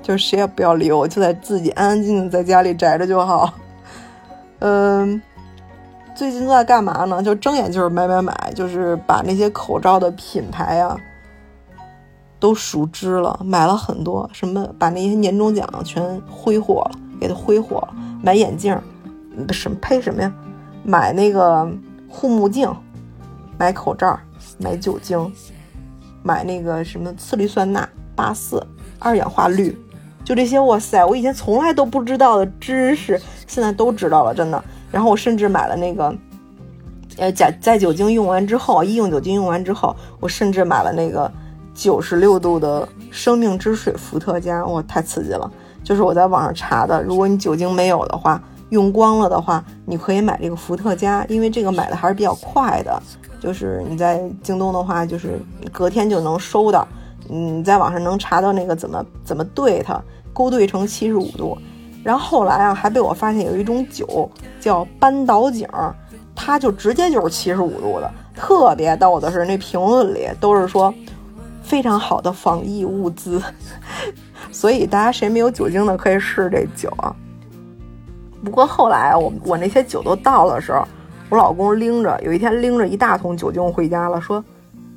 [0.00, 3.52] 就谁也不要理我，就在自己安安静静在家里宅着就好。
[4.60, 5.20] 嗯，
[6.14, 7.20] 最近都在干嘛呢？
[7.20, 10.96] 就睁眼就是买买买，就是把那些口罩的品牌啊
[12.38, 14.30] 都熟知了，买了很多。
[14.32, 17.88] 什么把那些年终奖全挥霍了，给他挥霍了。
[18.22, 18.80] 买眼镜，
[19.52, 20.32] 什么配什么呀？
[20.84, 21.68] 买那个
[22.08, 22.70] 护目镜，
[23.58, 24.18] 买口罩，
[24.58, 25.32] 买酒精。
[26.20, 28.62] 买那个什么次氯酸钠、八四、
[28.98, 29.78] 二氧化氯，
[30.24, 30.58] 就这些。
[30.60, 34.62] 哇塞，我以前从来都不知道的知识，现在都知道了，真的。
[34.90, 36.14] 然后我甚至买了那个，
[37.18, 41.30] 呃，在在酒精用完之后，医用酒精用完之后，我甚至买了那个
[41.72, 44.66] 九十六度的生命之水伏特加。
[44.66, 45.50] 哇，太刺激了！
[45.84, 53.02] 就是我在网上查的，如果你酒精没有的话，用光了的话，你可以买这个伏特加，因为这个买的还是比较快的。
[53.40, 55.40] 就是你在京东的话，就是
[55.72, 56.86] 隔天就能收到。
[57.28, 60.02] 你在网上能查到那个怎么怎么兑它，
[60.32, 61.56] 勾兑成七十五度。
[62.02, 65.68] 然后后来啊，还被我发现有一种酒叫半岛井，
[66.34, 68.10] 它就直接就是七十五度的。
[68.34, 70.92] 特别逗的是，那评论里都是说
[71.62, 73.42] 非常好的防疫物资。
[74.50, 77.14] 所以大家谁没有酒精的可以试这酒啊。
[78.44, 80.86] 不过后来我我那些酒都到的时候。
[81.30, 84.42] 我老公拎着，有一天拎着一大桶酒精回家了，说：“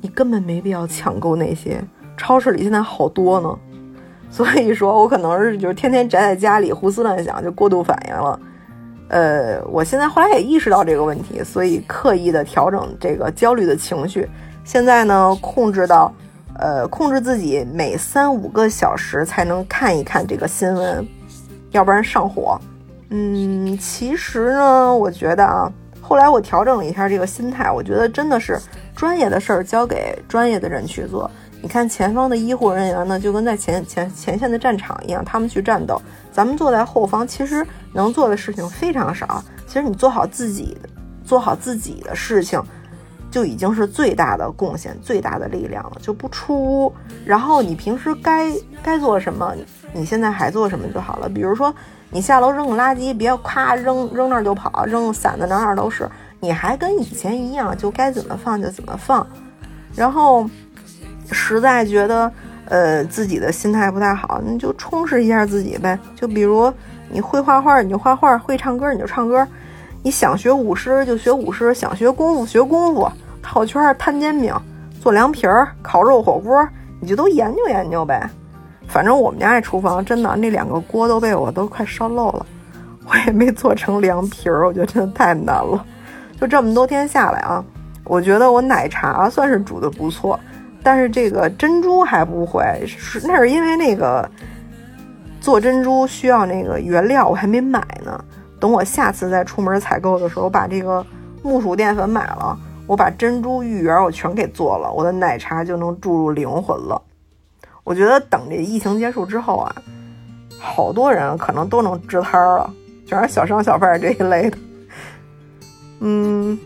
[0.00, 1.78] 你根本没必要抢购那些，
[2.16, 3.54] 超市里现在好多呢。
[4.32, 8.40] ”所以说，我可能是就是天天宅在家里胡思乱想，就过度反应了。
[9.08, 14.26] 呃，我现在后来也意识到这个问题，所以刻意的调整这个焦虑的情绪。
[14.64, 16.10] 现在呢，控制到，
[16.58, 21.06] 呃，控制自己每三五个小时才能看一看这个新闻，
[21.72, 22.58] 要不然上火。
[23.14, 28.58] 嗯，其实呢，我觉得啊，后来我调整了一下这个心态，我觉得真的是
[28.96, 31.30] 专业的事儿交给专业的人去做。
[31.60, 36.00] 你看前方的医护人员呢，就跟在前前前线的战场一样，他们去战斗，
[36.32, 39.44] 咱们坐在后方，其实能做的事情非常少。
[39.66, 40.74] 其实你做好自己，
[41.22, 42.60] 做好自己的事情。
[43.30, 46.92] 就已经是最大的贡献、最大的力量了，就不出屋。
[47.24, 48.52] 然后你平时该
[48.82, 49.54] 该做什么，
[49.94, 51.30] 你现在还做什么就好了。
[51.30, 51.74] 比如说，
[52.12, 56.06] 你下楼扔个垃圾，别夸扔扔那儿就跑，扔散的哪哪都是。
[56.40, 59.26] 你还跟以前一样，就该怎么放就怎么放。
[59.94, 60.46] 然后，
[61.30, 62.30] 实在觉得
[62.66, 65.98] 呃自己的心态不太好，你就充实一下自己呗。
[66.14, 66.70] 就比如
[67.10, 69.46] 你会画画，你就画画；会唱歌，你就唱歌。
[70.02, 73.10] 你想学舞狮就学舞狮，想学功夫学功夫，
[73.40, 74.54] 套圈、摊煎饼、
[75.00, 75.46] 做凉皮、
[75.80, 76.68] 烤肉火锅，
[77.00, 78.28] 你就都研究研究呗。
[78.88, 82.46] 反正我们家这厨房真的那两个锅都被我都快烧漏了，
[83.08, 85.84] 我也没做成凉皮儿，我觉得真的太难了。
[86.38, 87.64] 就这么多天下来啊，
[88.04, 90.38] 我觉得我奶茶算是煮的不错，
[90.82, 94.28] 但是这个珍珠还不会，是那是因为那个
[95.40, 98.22] 做珍珠需要那个原料，我还没买呢。
[98.60, 101.04] 等我下次再出门采购的时候，我把这个
[101.42, 102.56] 木薯淀粉买了，
[102.86, 107.00] 我把珍珠芋圆我全给做了，我的奶茶就能注入灵魂了。
[107.84, 109.74] 我觉得等这疫情结束之后啊，
[110.58, 112.74] 好多人可能都能支摊儿了，
[113.06, 114.58] 全是小商小贩这一类的。
[116.00, 116.58] 嗯，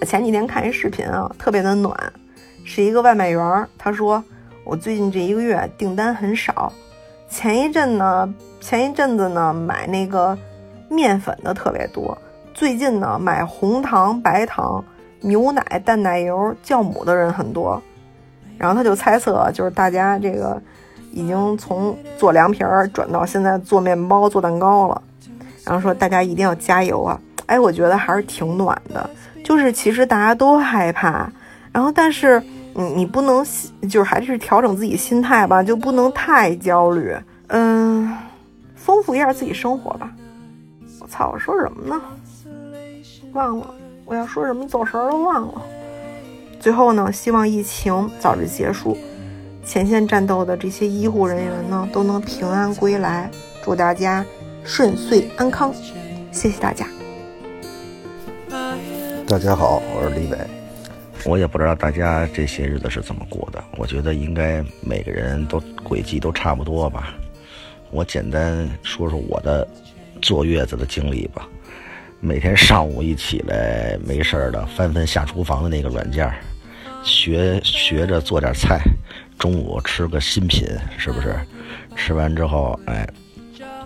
[0.00, 2.12] 我前几天看一视频啊，特别的暖，
[2.64, 4.22] 是一个外卖员，他说
[4.64, 6.72] 我最近这一个月订单很少，
[7.28, 10.36] 前一阵呢，前一阵子呢买那个。
[10.90, 12.16] 面粉的特别多，
[12.54, 14.82] 最近呢买红糖、白糖、
[15.20, 17.82] 牛奶、淡奶油、酵母的人很多，
[18.58, 20.60] 然后他就猜测，就是大家这个
[21.12, 25.02] 已经从做凉皮儿转到现在做面包、做蛋糕了，
[25.64, 27.18] 然后说大家一定要加油啊！
[27.46, 29.08] 哎，我觉得还是挺暖的，
[29.44, 31.30] 就是其实大家都害怕，
[31.72, 32.42] 然后但是
[32.74, 33.44] 你你不能
[33.88, 38.12] 就是还是调整自己心态吧，就不能太焦虑，嗯，
[38.74, 40.10] 丰富一下自己生活吧。
[41.08, 41.30] 操！
[41.32, 42.02] 我说什么呢？
[43.32, 43.66] 忘了
[44.04, 45.62] 我要说什么，走神儿都忘了。
[46.60, 48.98] 最后呢，希望疫情早日结束，
[49.64, 53.30] 前线战斗的这些医护人员呢都能平安归来，
[53.62, 54.24] 祝大家
[54.64, 55.72] 顺遂安康。
[56.32, 56.86] 谢谢大家。
[59.26, 60.38] 大家好，我是李伟。
[61.24, 67.14] 我也不知道大家这些日子是怎么过的，我觉得应该每个人都轨迹都差不多吧。
[67.90, 69.66] 我简单说说我的。
[70.20, 71.48] 坐月子的经历吧，
[72.20, 76.28] 每天上午一起来没事的翻翻下厨房的那个软件，
[77.04, 78.80] 学学着做点菜，
[79.38, 80.66] 中午吃个新品，
[80.98, 81.36] 是不是？
[81.94, 83.08] 吃完之后，哎，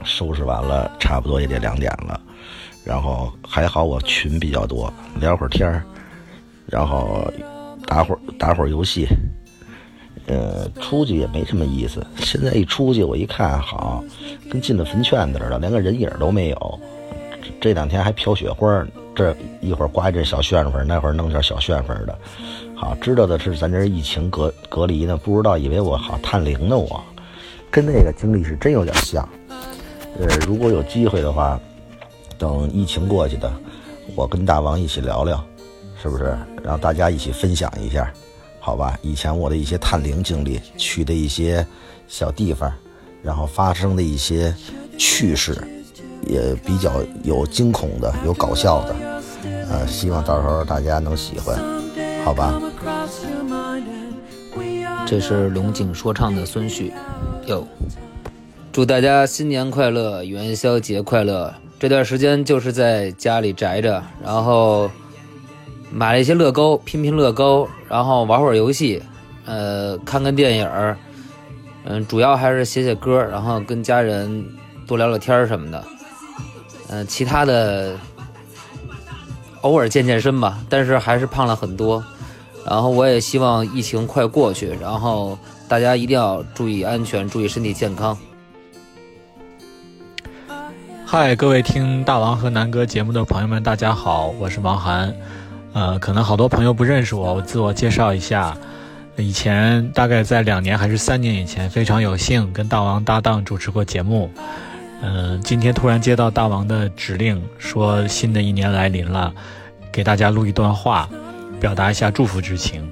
[0.02, 2.18] 收拾完了，差不多也得两点了。
[2.84, 5.82] 然后还好我群比较多，聊会儿天儿，
[6.66, 7.30] 然后
[7.86, 9.06] 打会儿打会儿游戏。
[10.26, 12.04] 呃，出去也没什么意思。
[12.16, 14.02] 现在一出去，我一看，好，
[14.50, 16.80] 跟进了坟圈子似的，连个人影都没有。
[17.62, 18.84] 这两天还飘雪花，
[19.14, 22.18] 这一会儿刮一阵小旋风，那会儿弄点小旋风的。
[22.74, 26.76] 好，知道的是咱这疫情隔隔离呢，不知道以为我好探灵呢。
[26.76, 27.00] 我
[27.70, 29.26] 跟那个经历是真有点像。
[30.18, 31.60] 呃，如果有机会的话，
[32.36, 33.48] 等疫情过去的，
[34.16, 35.40] 我跟大王一起聊聊，
[36.02, 36.36] 是不是？
[36.64, 38.12] 让大家一起分享一下。
[38.58, 41.64] 好吧，以前我的一些探灵经历，去的一些
[42.08, 42.72] 小地方，
[43.22, 44.52] 然后发生的一些
[44.98, 45.56] 趣事，
[46.26, 46.92] 也比较
[47.22, 48.94] 有惊恐的，有搞笑的，
[49.70, 51.58] 呃，希望到时候大家能喜欢，
[52.24, 52.60] 好吧。
[55.06, 56.92] 这是龙井说唱的孙旭，
[57.46, 57.66] 哟，
[58.72, 61.52] 祝大家新年快乐，元宵节快乐。
[61.78, 64.90] 这段时间就是在家里宅着，然后。
[65.94, 69.02] 买了一些乐高，拼拼乐高，然后玩会儿游戏，
[69.44, 70.96] 呃，看看电影儿，
[71.84, 74.42] 嗯，主要还是写写歌，然后跟家人
[74.86, 75.84] 多聊聊天儿什么的，
[76.92, 77.98] 嗯，其他的
[79.62, 82.04] 偶尔健健身吧，但是还是胖了很多。
[82.66, 88.16] 然后我也希望疫情快过去，然后大家一定要注意安全，注意身体健康。
[91.06, 95.14] 嗨，各位听大王和南哥节目的朋友们，大家好，我是王涵。
[95.72, 98.54] 呃，可能好多朋友不认识我，我自我介绍一下。
[99.16, 104.30] 以前大概在两年还是三年以前，非常有幸跟大王搭档主持过节目。
[105.04, 109.34] 嗯，今天突然接到大王的指令，说新的一年来临了，
[109.90, 111.08] 给大家录一段话，
[111.60, 112.88] 表达一下祝福之情。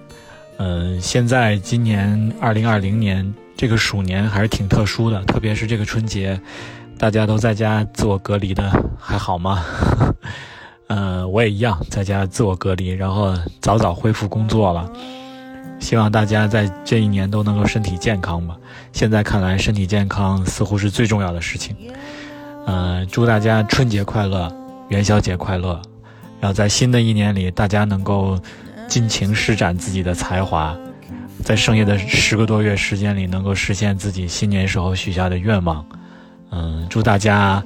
[0.59, 6.39] 嗯，现在今年二零二零年这个鼠年还是挺特殊的，特别是这个春节，
[6.99, 9.65] 大家都在家自我隔离的，还好吗？
[10.89, 14.91] 呃，我也一样，在家自我隔离，然后早早恢复工作了。
[15.81, 18.57] 希望大家在这一年都能够身体健康吧。
[18.93, 21.75] 现在看来，身体健康似乎是最重要的事情。
[22.67, 24.55] 呃，祝大家春节快乐，
[24.89, 25.81] 元宵节快乐。
[26.41, 28.39] 然后在新的一年里，大家能够
[28.87, 30.77] 尽情施展自己的才华，
[31.43, 35.85] 在剩下的十个多月时间里，能够实现自己新年时候许下的愿望。
[36.51, 37.63] 嗯，祝大家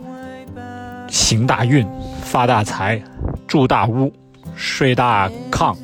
[1.09, 1.87] 行大运，
[2.23, 3.03] 发大财，
[3.47, 4.13] 住大屋，
[4.57, 5.77] 睡大炕，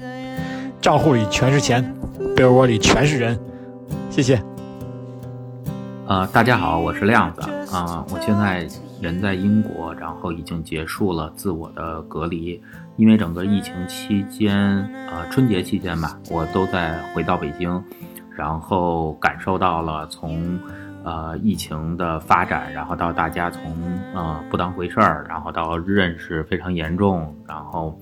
[0.80, 1.84] 账户里全是钱。
[2.34, 3.38] 被窝里全是人，
[4.08, 4.42] 谢谢。
[6.06, 8.66] 呃，大家好，我是亮子啊，我现在
[8.98, 12.58] 人在英国，然后已经结束了自我的隔离，
[12.96, 14.56] 因为整个疫情期间，
[15.10, 17.84] 呃，春节期间吧，我都在回到北京，
[18.34, 20.58] 然后感受到了从
[21.04, 23.60] 呃疫情的发展，然后到大家从
[24.14, 27.98] 呃不当回事儿，然后到认识非常严重，然后。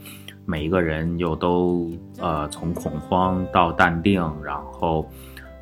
[0.51, 5.07] 每一个人又都呃从恐慌到淡定，然后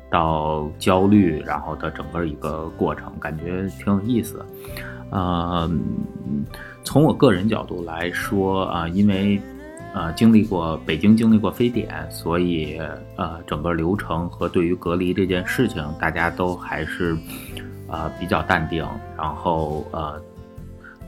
[0.09, 4.45] 到焦虑，然后的整个一个过程，感觉挺有意思。
[5.09, 5.69] 呃，
[6.85, 9.41] 从我个人角度来说啊，因为
[9.93, 12.79] 呃经历过北京经历过非典，所以
[13.17, 17.13] 呃整个流程和对于隔离这件事情，大家都还是
[17.89, 18.87] 呃比较淡定。
[19.17, 20.17] 然后呃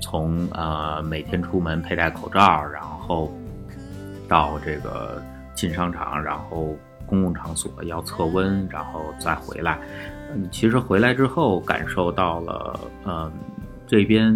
[0.01, 3.31] 从呃每天出门佩戴口罩，然后。
[4.29, 5.21] 到这个
[5.53, 6.73] 进商场，然后
[7.05, 9.77] 公共场所要测温，然后再回来。
[10.31, 13.29] 嗯，其实回来之后感受到了，嗯，
[13.87, 14.31] 这边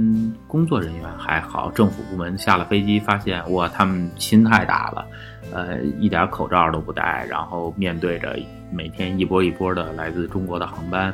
[0.48, 5.06] 工作人员还好，政府部门下了飞机发现，哇，他们心太大了，
[5.54, 8.36] 呃，一点口罩都不戴，然后面对着
[8.72, 11.14] 每天一波一波的来自中国的航班，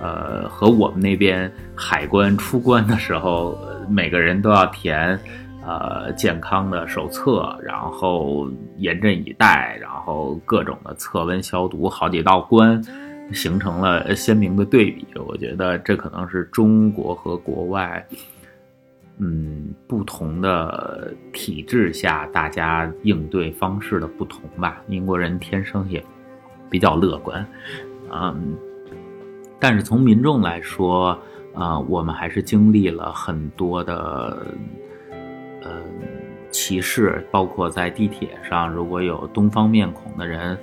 [0.00, 3.58] 呃，和我们那边海关出关的时候，
[3.88, 5.18] 每个人都要填。
[5.66, 8.46] 呃，健康的手册，然后
[8.76, 12.82] 严阵以待，然后各种的测温消毒，好几道关，
[13.32, 15.06] 形成了鲜明的对比。
[15.26, 18.06] 我觉得这可能是中国和国外，
[19.16, 24.82] 嗯，不同的体制下大家应对方式的不同吧。
[24.88, 26.04] 英国人天生也
[26.68, 27.46] 比较乐观，
[28.12, 28.54] 嗯，
[29.58, 31.18] 但是从民众来说，
[31.54, 34.46] 啊，我们还是经历了很多的。
[36.54, 40.56] 歧视包括在地铁上，如果有东方面孔的人，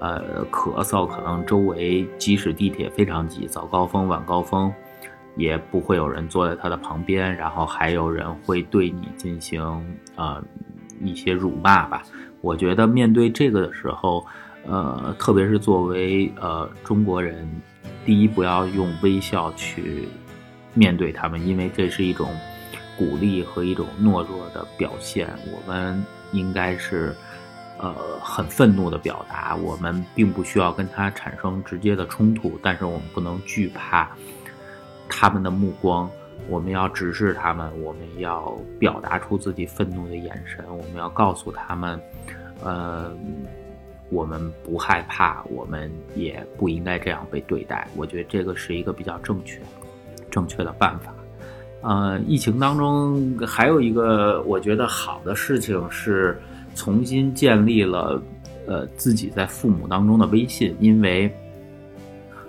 [0.00, 4.72] 呃，咳嗽，可能周围即使地铁非常挤，早高峰、晚高峰，
[5.36, 9.62] 也不会有人坐在他的旁边，然后还有人会对你进行
[10.16, 10.42] 呃
[11.00, 12.02] 一些辱骂吧。
[12.40, 14.26] 我觉得面对这个的时候，
[14.66, 17.48] 呃，特别是作为呃中国人，
[18.04, 20.08] 第一不要用微笑去
[20.74, 22.28] 面对他们，因为这是一种。
[22.98, 27.14] 鼓励和一种懦弱的表现，我们应该是，
[27.78, 29.54] 呃，很愤怒的表达。
[29.56, 34.10] 我们并不需要跟他产生直接的冲突，但是我们不能惧怕
[35.08, 36.10] 他们的目光。
[36.48, 40.64] 我们要直视他们，我们要表达出自己愤怒的眼神。
[40.68, 42.00] 我们要告诉他们，
[42.62, 43.12] 呃，
[44.10, 47.88] 我们不害怕，我们也不应该这样被对待。
[47.96, 49.60] 我觉得这个是一个比较正确、
[50.30, 51.12] 正确的办法。
[51.86, 56.36] 呃，疫情当中还有一个我觉得好的事情是
[56.74, 58.20] 重新建立了
[58.66, 61.32] 呃自己在父母当中的威信，因为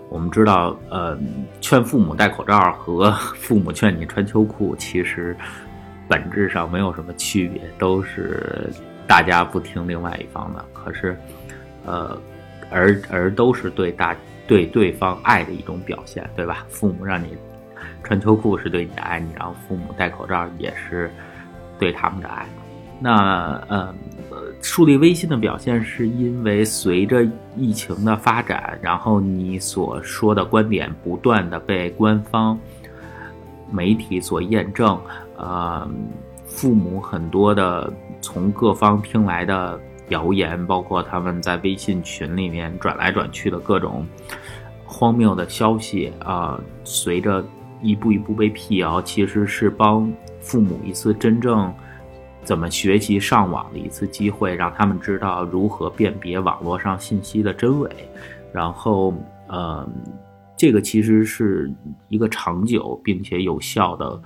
[0.09, 1.15] 我们知道呃
[1.61, 5.37] 劝父母戴口罩和父母劝你穿秋裤其实
[6.07, 8.67] 本质上没有什么区别，都是
[9.05, 11.15] 大家不听另外一方的，可是
[11.85, 12.19] 呃
[12.71, 14.17] 而而都是对大
[14.47, 16.65] 对对方爱的一种表现，对吧？
[16.69, 17.27] 父母让你。
[18.07, 21.11] 穿秋裤是对你的爱，你让父母戴口罩也是
[21.77, 22.45] 对他们的爱。
[23.01, 23.93] 那呃，
[24.61, 27.27] 树立威信的表现是因为随着
[27.57, 32.57] 疫情的发展，然后你所说的观点不断的被官方
[33.69, 34.97] 媒体所验证。
[35.35, 35.85] 呃，
[36.45, 37.91] 父母很多的
[38.21, 39.77] 从各方听来的
[40.07, 44.07] 谣言，包括他们在微信群里面转来转去的各种
[44.85, 47.43] 荒谬的消息啊，随着。
[47.81, 51.73] 一步一步被辟谣，其实是帮父母一次真正
[52.43, 57.89] 怎么学习上网的一次机会，让他们知道如何辨别网络上信息的真伪，
[58.53, 59.13] 然后
[59.47, 59.87] 呃，
[60.55, 61.71] 这个其实是
[62.07, 64.21] 一个长久并且有效的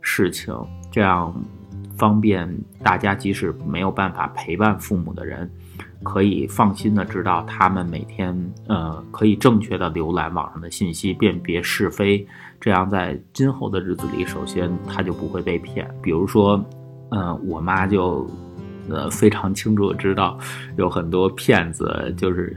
[0.00, 0.54] 事情，
[0.90, 1.34] 这样
[1.96, 2.48] 方便
[2.82, 5.50] 大家即使没有办法陪伴父母的人，
[6.02, 12.26] 可以放心的知道他们每天呃可以正确的浏览网上的信息，辨别是非，
[12.64, 15.86] 这样在今后的日子里，首先他就不会被骗。
[16.00, 16.64] 比如说，
[17.10, 18.26] 嗯，我妈就
[18.88, 20.38] 呃非常清楚知道
[20.78, 22.56] 有很多骗子就是。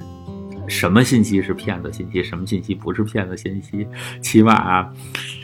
[0.70, 3.88] 什么信息是骗子信息，什么信息不是骗子信息？
[4.22, 4.86] 起码，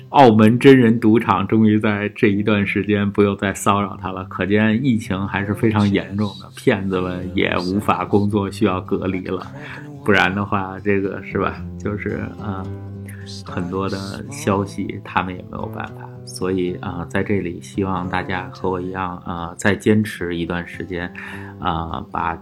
[0.10, 4.26] 澳门真人赌场终于在这一段时间不用再骚扰他了。
[4.26, 9.46] 可见疫情还是非常严重的，骗子们也无法工作，需要隔离了。
[10.04, 11.62] 不然的话，这个是吧？
[11.80, 12.62] 就是嗯，
[13.46, 16.10] 很多的消息他们也没有办法。
[16.26, 21.14] 所以啊，在这里希望大家和我一样啊，再坚持一段时间，
[21.60, 22.38] 啊，把。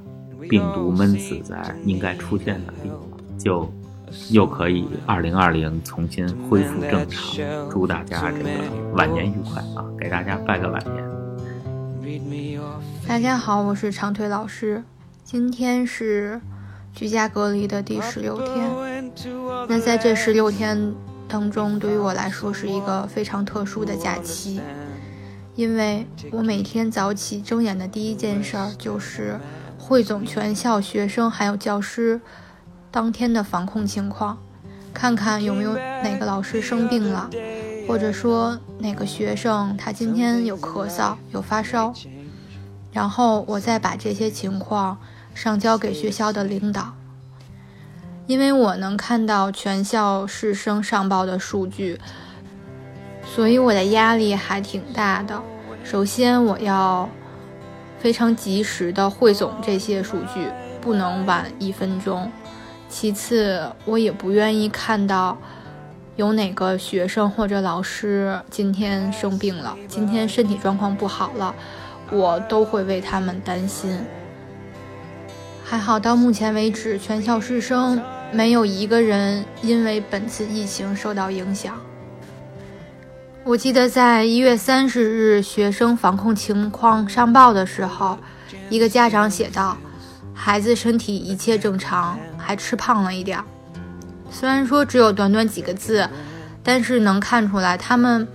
[0.50, 1.56] 病毒闷死在
[1.86, 3.72] 应该出现的地方，就
[4.32, 7.70] 又可以二零二零重新恢复正常。
[7.70, 8.50] 祝大家这个
[8.96, 9.86] 晚年愉快啊！
[10.00, 12.20] 给大家拜个晚年。
[13.08, 14.84] 大家好，我是长腿老师。
[15.24, 16.42] 今天是
[16.94, 19.12] 居家隔离的第十六天。
[19.68, 20.94] 那在这十六天
[21.28, 24.60] 当中，对于我来说是一个非常特殊的假期，
[25.56, 29.40] 因为我每天早起睁眼的第一件事儿就是。
[29.84, 32.22] 汇总全校学生还有教师
[32.92, 34.38] 当天的防控情况，
[34.94, 37.30] 看看有没有哪个老师生病了，
[37.88, 41.94] 或者说哪个学生他今天有咳嗽、有发烧，
[42.94, 44.98] 然后我再把这些情况
[45.34, 46.94] 上交给学校的领导。
[48.28, 52.00] 因为我能看到全校师生上报的数据，
[53.26, 55.42] 所以我的压力还挺大的。
[55.84, 57.10] 首先我要。
[58.00, 60.48] 非常及时的汇总这些数据，
[60.82, 62.32] 不能晚一分钟。
[62.90, 65.38] 其次，我也不愿意看到
[66.16, 71.54] 有哪个学生或者老师今天生病了，今天身体状况不好了，
[72.12, 74.04] 我都会为他们担心。
[75.72, 77.98] 还好，到目前为止，全校师生
[78.34, 81.80] 没有一个人因为本次疫情受到影响。
[83.46, 88.18] 我记得在一月三十日学生防控情况上报的时候，
[88.70, 89.78] 一个家长写道
[90.36, 93.42] ：“孩子身体一切正常，还吃胖了一点。”
[94.30, 96.10] 虽然说只有短短几个字，
[96.62, 98.28] 但是能看出来他们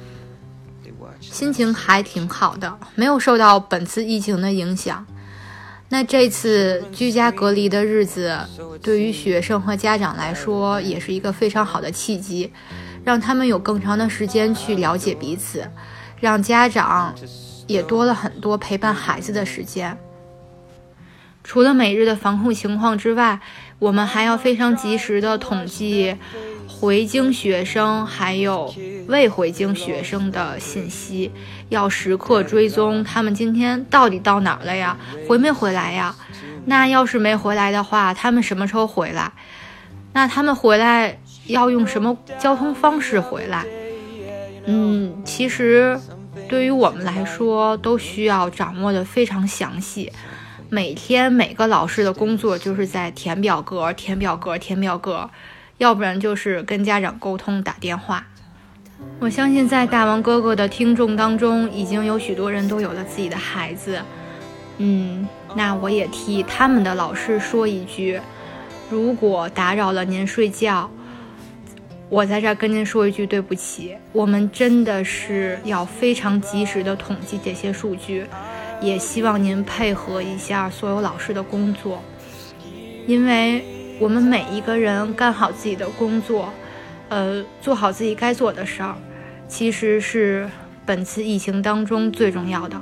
[1.20, 5.05] 心情还挺好的，没有受到本次疫情的影响。
[5.89, 8.39] 那这次居家隔离的日子，
[8.82, 12.53] 对于学生和家长来说，也是一个非常好的契机。
[13.05, 15.70] 让他们有更长的时间去了解彼此，
[16.18, 17.14] 让家长
[17.68, 19.97] 也多了很多陪伴孩子的时间。
[21.45, 23.39] 除了每日的防控情况之外，
[23.78, 26.16] 我们还要非常及时的统计
[26.66, 28.74] 回京学生还有
[29.07, 31.30] 未回京学生的信息，
[31.69, 34.97] 要时刻追踪他们今天到底到哪儿了呀，
[35.29, 36.14] 回没回来呀？
[36.67, 39.33] 那要是没回来的话，他们什么时候回来？
[40.12, 41.19] 那他们回来？
[41.47, 43.64] 要用什么交通方式回来？
[44.64, 45.97] 嗯，其实
[46.49, 50.12] 对于我们来说，都需要掌握的非常详细。
[50.69, 55.31] 每天每个老师的工作就是在填表格、填表格、填表格，
[55.79, 58.27] 要不然就是跟家长沟通、打电话。
[59.19, 64.01] 我相信在大王哥哥的听众当中，已经有许多人都有了自己的孩子。
[64.79, 68.21] 嗯，那我也替他们的老师说一句：
[68.91, 70.91] 如果打扰了您睡觉。
[72.09, 78.25] 我在这儿跟您说一句对不起，我们真的是要非常及时的统计这些数据，
[78.81, 82.01] 也希望您配合一下所有老师的工作，
[83.09, 83.65] 因为
[83.99, 86.49] 我们每一个人干好自己的工作，
[87.09, 88.95] 呃，做好自己该做的事儿，
[89.49, 90.49] 其实是
[90.85, 92.81] 本次疫情当中最重要的。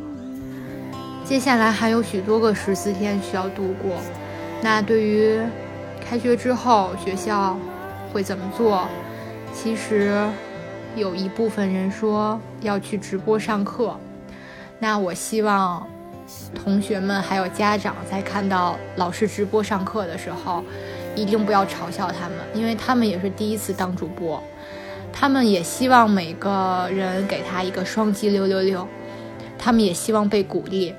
[1.25, 3.97] 接下来还有许多个十四天需要度过，
[4.62, 5.39] 那对于
[6.01, 7.59] 开学之后学校
[8.12, 8.87] 会怎么做？
[9.53, 10.27] 其实，
[10.97, 13.99] 有一部分人说要去直播上课，
[14.79, 15.87] 那我希望
[16.55, 20.64] 同学们还有家长在看到老师直播上课的时候，
[21.15, 24.43] 一定不要嘲笑他们，因为他们也是第一次当主播，
[25.12, 28.87] 他们也希望每个人给他一个双击六六六，
[29.59, 30.95] 他们也希望被鼓励，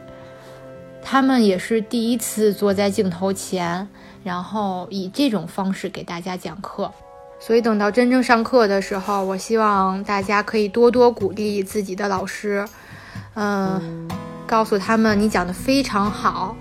[1.02, 3.88] 他们也是第一次坐在镜头前，
[4.24, 6.92] 然后以这种方式给大家讲课。
[7.38, 12.66] 所以等到真正上课的时候，我希望大家可以多多鼓励自己的老师，
[13.34, 14.08] 嗯，
[14.48, 16.56] 告诉他们你讲的非常好，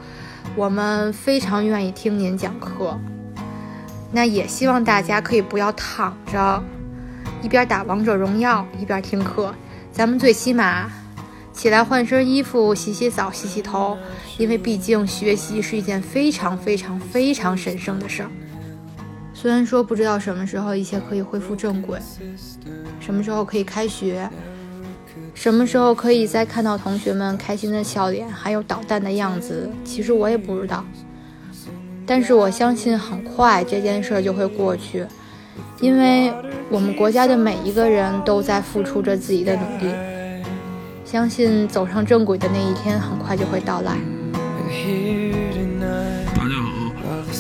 [0.56, 2.98] 我们非常愿意听您讲课。
[4.14, 6.62] 那也希望大家可以不要躺着，
[7.42, 9.52] 一边打王者荣耀一边听课。
[9.90, 10.88] 咱们最起码
[11.52, 13.98] 起来换身衣服、洗洗澡、洗洗头，
[14.38, 18.30] 因为毕竟学习是一件非常非常非常神圣的事儿。
[19.34, 21.98] 虽然说不知道什么时候一切可以恢复正轨，
[23.00, 24.30] 什么时候可以开学，
[25.34, 30.84] 什么时候可以再看到同学们开心的笑脸，还有捣蛋的样子，其实我也不知道。
[32.06, 35.06] 但是我相信很快这件事就会过去，
[35.80, 36.30] 因为
[36.68, 39.92] 我们国家的每一个人都在付出着自己的努力。
[41.04, 43.96] 相信走上正轨的那一天很快就会到来。
[46.34, 46.92] 大家好，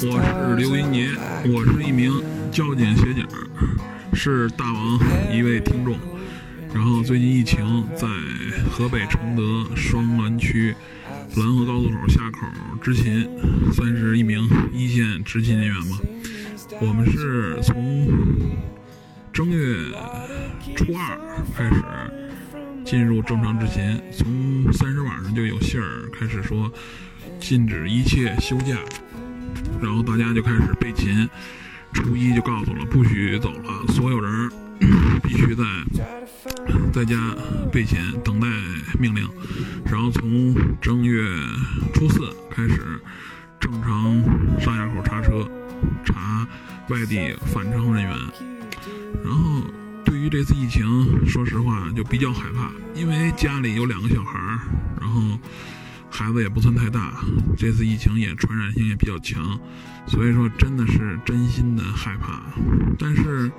[0.02, 1.08] 我是刘英杰，
[1.52, 3.26] 我是一名交警协警，
[4.14, 4.98] 是大王
[5.30, 5.94] 一位听众。
[6.72, 8.06] 然后最近疫情在
[8.70, 9.42] 河北承德
[9.76, 10.74] 双滦区
[11.36, 12.46] 兰河高速口下口
[12.80, 13.28] 执勤，
[13.72, 15.98] 算是一名一线执勤人员吧。
[16.80, 18.08] 我们是从
[19.32, 19.76] 正月
[20.76, 21.18] 初二
[21.56, 21.82] 开始。
[22.84, 26.70] 进入正常执勤，从三十晚上就有信儿开始说
[27.40, 28.76] 禁止一切休假，
[29.80, 31.26] 然后大家就开始备勤。
[31.94, 34.50] 初一就告诉了不许走了，所有人
[35.22, 35.64] 必须在
[36.92, 37.16] 在家
[37.72, 38.46] 备勤等待
[38.98, 39.28] 命令。
[39.84, 41.22] 然后从正月
[41.92, 42.20] 初四
[42.50, 43.00] 开始
[43.60, 44.22] 正常
[44.60, 45.48] 上下口查车，
[46.04, 46.46] 查
[46.88, 48.16] 外地返程人员，
[49.24, 49.62] 然后。
[50.06, 54.60] 对于这次疫情，说实话就比较害怕，因为家里有两个小孩儿，
[55.00, 55.38] 然后
[56.10, 57.24] 孩子也不算太大，
[57.56, 59.58] 这次疫情也传染性也比较强，
[60.06, 62.42] 所以说真的是真心的害怕。
[62.98, 63.50] 但是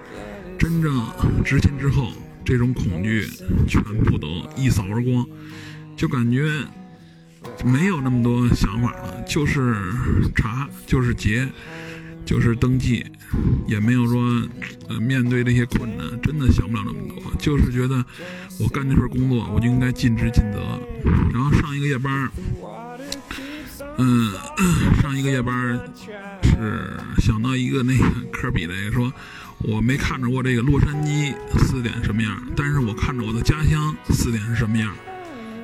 [0.58, 1.06] 真正
[1.44, 2.12] 执勤之后，
[2.44, 3.28] 这种恐惧
[3.68, 5.26] 全部都一扫而光，
[5.96, 6.50] 就感觉
[7.64, 9.76] 没有那么多想法了，就是
[10.36, 11.48] 查，就是结。
[12.26, 13.06] 就是登记，
[13.68, 14.20] 也没有说，
[14.90, 17.32] 呃，面对这些困难，真的想不了那么多。
[17.38, 18.04] 就是觉得，
[18.60, 20.82] 我干这份工作，我就应该尽职尽责。
[21.32, 22.32] 然后上一个夜班，
[24.00, 24.34] 嗯，
[25.00, 25.80] 上一个夜班
[26.42, 29.14] 是想到一个那个科比的说，
[29.68, 34.94] 我没看着过这个洛杉矶四点什么样，但是我看着我的家乡四点是什么样。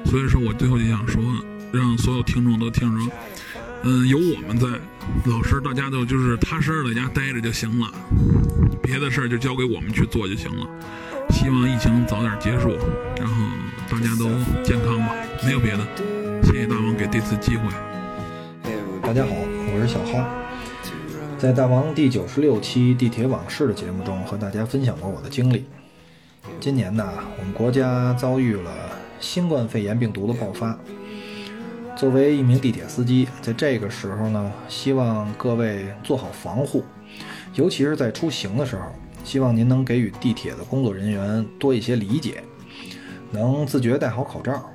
[0.05, 1.21] 所以说我最后就想说，
[1.71, 3.13] 让所有听众都听着。
[3.83, 4.67] 嗯，有我们在，
[5.25, 7.91] 老师大家都就是踏实在家待着就行了，
[8.81, 10.67] 别的事儿就交给我们去做就行了。
[11.29, 12.77] 希望疫情早点结束，
[13.17, 13.35] 然后
[13.89, 14.29] 大家都
[14.63, 15.13] 健康吧，
[15.45, 15.87] 没有别的。
[16.43, 17.63] 谢谢大王给这次机会。
[19.01, 20.27] 大家好，我是小哈，
[21.41, 25.65] 在大王第九十六期地铁往事的节目中和大家分享过我的经历。
[26.59, 28.71] 今年呢，我们国家遭遇了
[29.19, 30.77] 新冠肺炎病毒的爆发。
[31.97, 36.83] 作为一名地铁司机，在这个时候呢，希望各位做好防护，
[37.55, 38.83] 尤其是在出行的时候，
[39.23, 42.43] 希望您能给予地铁的工作人员多一些理解，
[43.31, 44.69] 能自觉戴好口罩。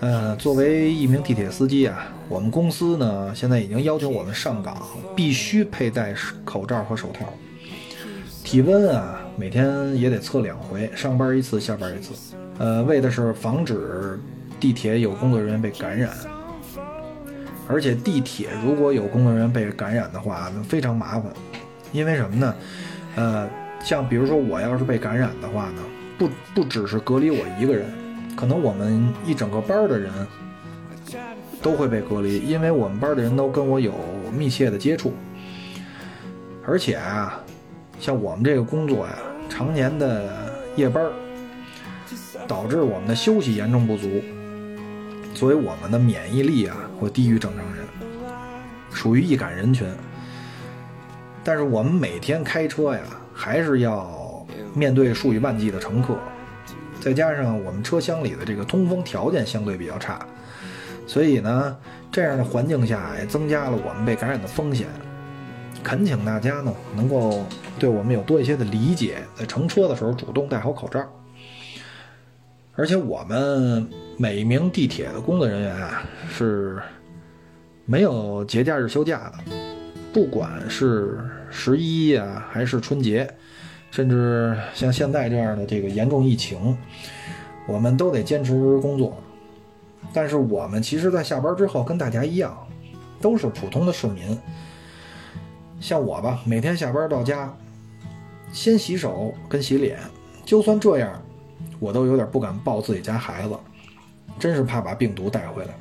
[0.00, 4.74] 呃，作为一名地铁司机啊，我们公司呢现在已经要求我们上岗
[5.14, 6.14] 必须佩戴
[6.46, 7.26] 口罩和手套，
[8.42, 14.18] 体温啊每天也得测两回，上班一次，下班一次，呃，为的是防止。
[14.58, 16.10] 地铁有工作人员被感染，
[17.66, 21.24] 而且地铁如果有工作人员被感染的话，那非常麻烦。
[21.90, 22.54] 因为什么呢？
[23.16, 23.50] 呃，
[23.82, 25.82] 像比如说我要是被感染的话呢，
[26.16, 27.86] 不不只是隔离我一个人，
[28.36, 30.12] 可能我们一整个班的人
[31.62, 33.94] 都会被隔离，因为我们班的人都跟我有
[34.36, 35.14] 密切的接触。
[36.66, 37.40] 而且啊，
[37.98, 39.16] 像我们这个工作呀，
[39.48, 41.04] 常年的夜班，
[42.46, 44.22] 导致我们的休息严重不足。
[45.34, 47.84] 所以我们的免疫力啊，会低于正常人，
[48.92, 49.88] 属于易感人群。
[51.42, 53.00] 但是我们每天开车呀，
[53.34, 56.16] 还是要面对数以万计的乘客，
[57.00, 60.24] 再加上我们车厢里的这个通风条件相对比较差，
[61.12, 61.76] 所以呢，
[62.10, 64.86] 这样的环境下也增加了我们被感染的风险。
[65.82, 67.44] 恳请大家呢，能够
[67.78, 71.06] 对我们有多一些的理解，在乘车的时候主动戴好口罩。
[72.74, 73.86] 而且我们
[74.16, 76.80] 每一名地铁的工作人员啊，是
[77.84, 79.54] 没有节假日休假的，
[80.14, 81.18] 不管是
[81.50, 83.28] 十一呀，还是春节，
[83.90, 86.74] 甚至像现在这样的这个严重疫情，
[87.68, 89.22] 我们都得坚持工作。
[90.12, 92.56] 但是我们其实，在下班之后跟大家一样，
[93.20, 94.38] 都是普通的市民。
[95.80, 97.52] 像我吧，每天下班到家，
[98.52, 99.98] 先洗手跟洗脸，
[100.44, 101.10] 就算这样。
[101.80, 103.56] 我都有点不敢抱自己家孩子，
[104.38, 105.74] 真是怕把病毒带回来。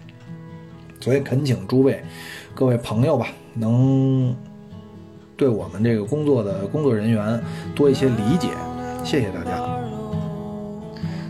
[1.00, 2.04] 所以恳请诸位、
[2.56, 4.36] 各位朋友吧，能
[5.38, 7.40] 对我们这个工作的工作人员
[7.76, 8.50] 多一些理解。
[9.04, 9.80] 谢谢大家，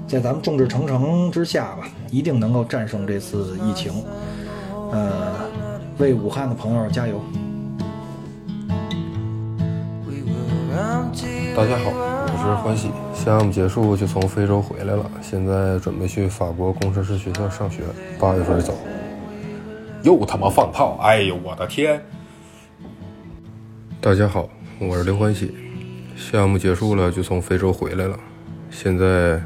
[0.07, 4.03] 在咱们众志成城之下吧，一定能够战胜这次疫情。
[4.91, 5.49] 呃，
[5.97, 7.21] 为武汉的朋友加油！
[11.55, 12.91] 大家好，我是欢喜。
[13.13, 17.83] 项目结束就从非洲回来了，现在准备去法国工程师学校上学，
[18.19, 18.77] 八月份走。
[20.03, 20.97] 又他妈放炮！
[21.01, 22.01] 哎呦我的天！
[24.01, 25.55] 大家好，我是刘欢喜。
[26.17, 28.19] 项目结束了就从非洲回来了，
[28.69, 29.41] 现在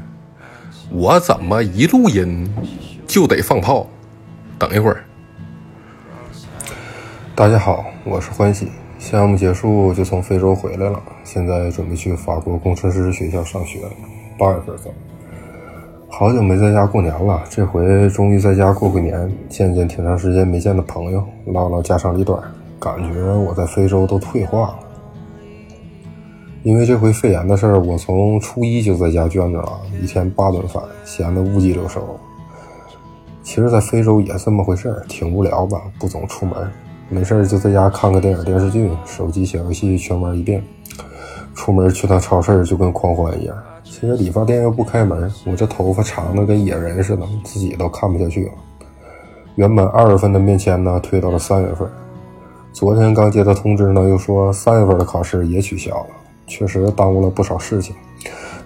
[0.90, 2.48] 我怎么一录音
[3.08, 3.88] 就得放炮？
[4.56, 5.02] 等一会儿。
[7.34, 8.68] 大家好，我是欢喜。
[8.98, 13.80] 项目结束就从非洲回来了，现在准备去法国工程师学校上学，
[14.38, 14.94] 八月份走。
[16.08, 22.40] 好久没在家过年了，这回终于在家过个年，见见挺长时间没见的朋友，唠唠家长里短，
[22.78, 24.78] 感觉我在非洲都退化了。
[26.66, 32.18] 因为这回肺炎的事儿，我从初一就在家卷着了，一天八顿饭，闲得无鸡溜手。
[33.40, 36.56] 其实，在非洲也这么回事儿，挺无聊吧，不总出门。
[37.08, 40.60] 没事儿就在家看个电影电视剧，手机小游戏全玩一遍。
[41.54, 43.56] 出门去趟超市就跟狂欢一样。
[43.84, 48.52] 其实理发店又不开门，我这头发长的跟野人似的，自己都看不下去了。
[49.54, 51.88] 原本二月份的面签呢，推到了三月份。
[52.72, 56.06] 昨天刚接到通知呢，又说三月份的考试也取消了。
[56.46, 57.94] 确实耽误了不少事情，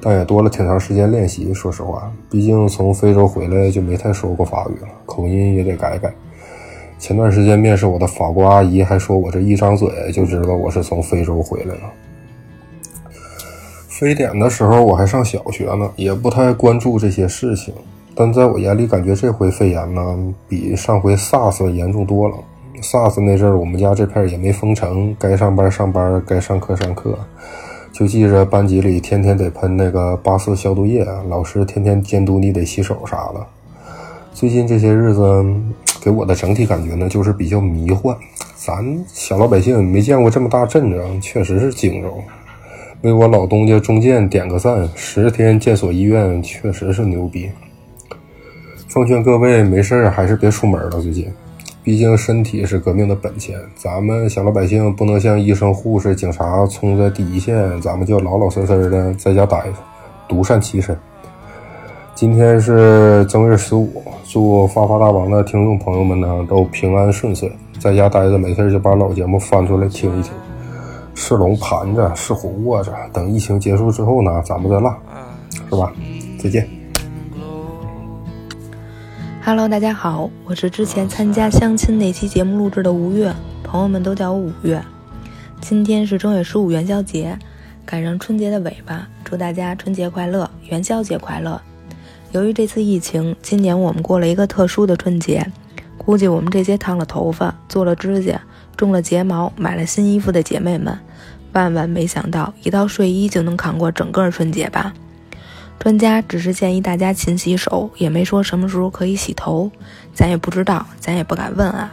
[0.01, 1.53] 但也多了挺长时间练习。
[1.55, 6.13] 说实话，毕竟从非洲回来就没太说过法语了，口音也得改改。
[6.99, 11.93] 前段时间面试我的法国阿姨还说我这一张嘴就知道我是从非洲回来了。
[13.89, 17.73] 非典的时候我还上小学呢，也不太关注这些事情。
[18.15, 22.37] 但在我眼里，感觉这回肺炎呢比上回 SARS 严重多了。
[22.83, 27.19] SARS 那阵儿我们家这片也没封城，该上班上班，该上课上课。
[27.93, 33.47] 就记着班级里天天得喷那个八四消毒液，老师天天监督你得洗手啥的。
[34.33, 35.45] 最近这些日子。
[36.03, 38.17] 给我的整体感觉呢，就是比较迷幻。
[38.57, 42.09] 咱小老百姓没见过这么大阵仗，确实是惊着。
[43.03, 47.51] 为我老东家中建点个赞，十天建所医院确实是牛逼。
[48.89, 51.31] 奉劝各位没事还是别出门了，最近，
[51.91, 53.59] 毕竟身体是革命的本钱。
[53.75, 59.73] 咱们小老百姓不能像医生、护士、警察冲在第一线，咱们就老老实实的在家待着，
[60.29, 60.97] 独善其身。
[62.15, 63.91] 今天是正月十五，
[64.25, 67.51] 祝发发大王的听众朋友们呢都平安顺遂，
[67.81, 70.33] 在家待着没事就把老节目翻出来听一听。
[71.17, 74.95] 是龙盘着，是虎卧着，等疫情结束之后呢，咱们再唠，
[75.69, 75.93] 是吧？
[76.39, 76.80] 再见。
[79.43, 83.35] Hello，大家好，我是之前参加相亲那期节目录制的吴越，
[83.65, 84.81] 朋友们都叫我五月。
[85.63, 87.39] 今天是正月十五元宵节，
[87.87, 91.61] 赶上春节的尾巴，祝大家春节快乐，元宵节快乐。
[92.33, 95.45] 由于这次疫情，今年我们过了一个特殊的春节。
[95.97, 98.39] 估计我们这些烫了头发、做了指甲、
[98.77, 100.97] 种了睫毛、买了新衣服的姐妹们，
[101.53, 104.93] 万万没想到一套睡衣就能扛过整个春节吧？
[105.81, 109.71] 专家只是建议大家勤洗手，也没说什么时候可以洗头，
[110.13, 111.91] 咱也不知道，咱也不敢问啊。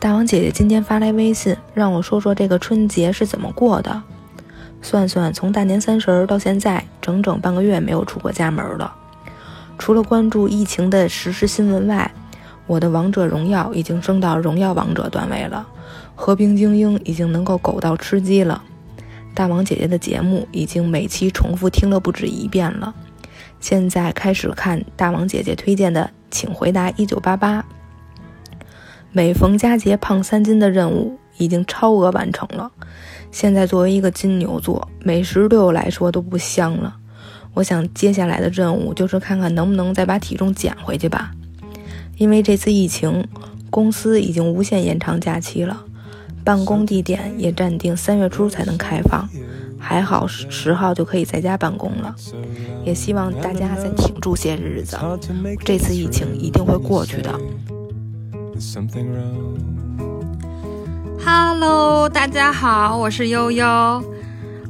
[0.00, 4.02] 大王姐姐今天发来微信，让我说说这个春节是怎么过的。
[4.82, 8.92] 算算，从大年三十到现在，整整半个月没有出过家门了。
[9.78, 12.10] 除了关注疫情的实时新闻外，
[12.66, 15.64] 我的王者荣耀已经升到荣耀王者段位了，
[16.16, 18.60] 和平精英已经能够狗到吃鸡了，
[19.34, 22.94] 大王姐姐的节目已经每期重复听了不止一遍了。
[23.58, 27.60] 现在开始看大王姐姐推荐的《请回答一九八八》，
[29.12, 32.70] 每逢佳节胖三斤的任务已经超额完成了。
[33.30, 36.96] 现在作为一个金牛座，美食对我来说都不香了。
[37.54, 41.32] 我想接下来的任务就是看看能不能再把体重减回去吧，
[42.16, 43.26] 因为这次疫情，
[43.68, 45.84] 公司已经无限延长假期了，
[46.44, 49.28] 办公地点也暂定三月初才能开放，
[49.78, 52.14] 还好十号就可以在家办公了。
[52.84, 54.98] 也希望大家再挺住些日子，
[55.64, 57.38] 这次疫情一定会过去的。
[61.22, 64.04] Hello，大家好，我是悠悠。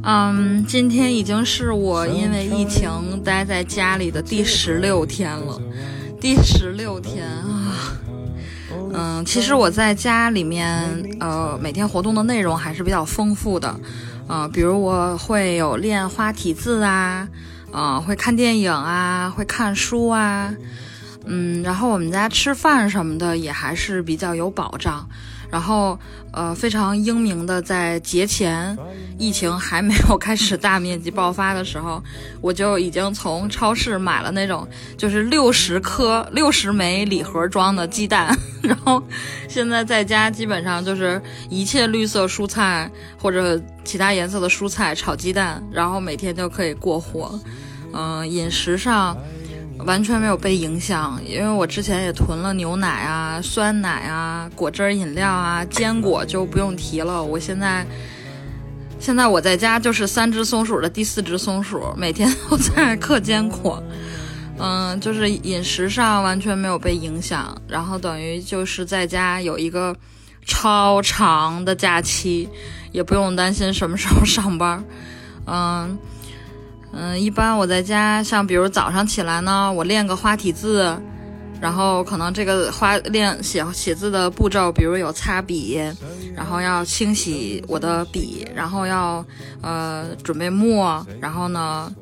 [0.02, 2.90] 嗯，今天已经是我因为疫情
[3.22, 5.60] 待在家里的第十六天了，
[6.20, 7.96] 第十六天啊。
[8.92, 13.78] 嗯，其实我在家里面，呃，每天活动的内容还是比较丰富的，
[14.26, 17.28] 呃，比如我会有练花体字啊，
[17.72, 20.52] 呃，会看电影啊，会看书啊，
[21.24, 25.08] 嗯，然后我们家吃饭什么的也还是比较有保障。
[25.50, 25.98] 然后
[26.32, 28.76] 呃非常英明的在节前
[29.18, 32.02] 疫情还没有开始大面积爆发的时候，
[32.40, 34.66] 我就已经从超市买了那种
[34.96, 39.02] 就是六十颗六十枚礼盒装的鸡蛋， 然后
[39.48, 47.38] 现在在家基本上就是一切绿色蔬菜或者其他颜色的蔬菜炒鸡蛋，然后每天就可以过活。
[47.92, 49.16] 嗯、饮食上。
[49.86, 57.22] 完全没有被影响，因为我之前也囤了牛奶啊、酸奶啊、果汁饮料啊、坚果就不用提了。
[57.22, 57.86] 我现在，
[58.98, 63.82] 现在我在家就是三只松鼠的第四只松鼠，每天都在嗑坚果。
[64.58, 69.96] 嗯，就是饮食上完全没有被影响，然后等于就是在家有一个
[70.44, 72.48] 超长的假期，
[72.92, 74.84] 也不用担心什么时候上班。
[75.46, 75.98] 嗯。
[76.92, 80.94] 嗯，一般我在家，像比如早上起来呢，我练个花体字，
[81.60, 85.80] 然后可能这个花练写写字的步骤，比如有擦笔，
[86.34, 89.24] 然后要清洗我的笔，然后要
[89.60, 91.92] 呃准备墨，然后呢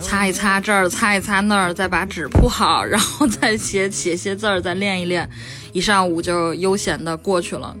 [0.00, 5.28] 擦一擦这儿，擦一擦那儿，再把纸铺好，然后再写写些字儿，再练一练，
[5.72, 7.74] 一上午就悠闲的过去了。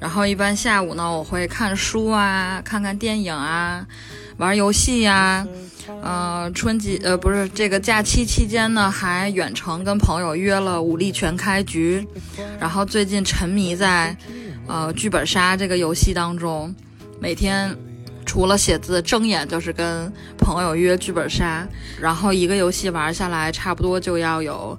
[0.00, 3.86] 然后一般下午呢，我会看书啊，看看电影啊。
[4.40, 5.46] 玩游戏呀，
[6.02, 12.04] 呃，春节呃不是这个假期期间呢，还远程跟朋友约了武力全开局，
[12.58, 14.16] 然后最近沉迷在
[14.66, 16.74] 呃剧本杀这个游戏当中，
[17.20, 17.76] 每天
[18.24, 21.68] 除了写字，睁眼就是跟朋友约剧本杀，
[22.00, 24.78] 然后一个游戏玩下来，差不多就要有。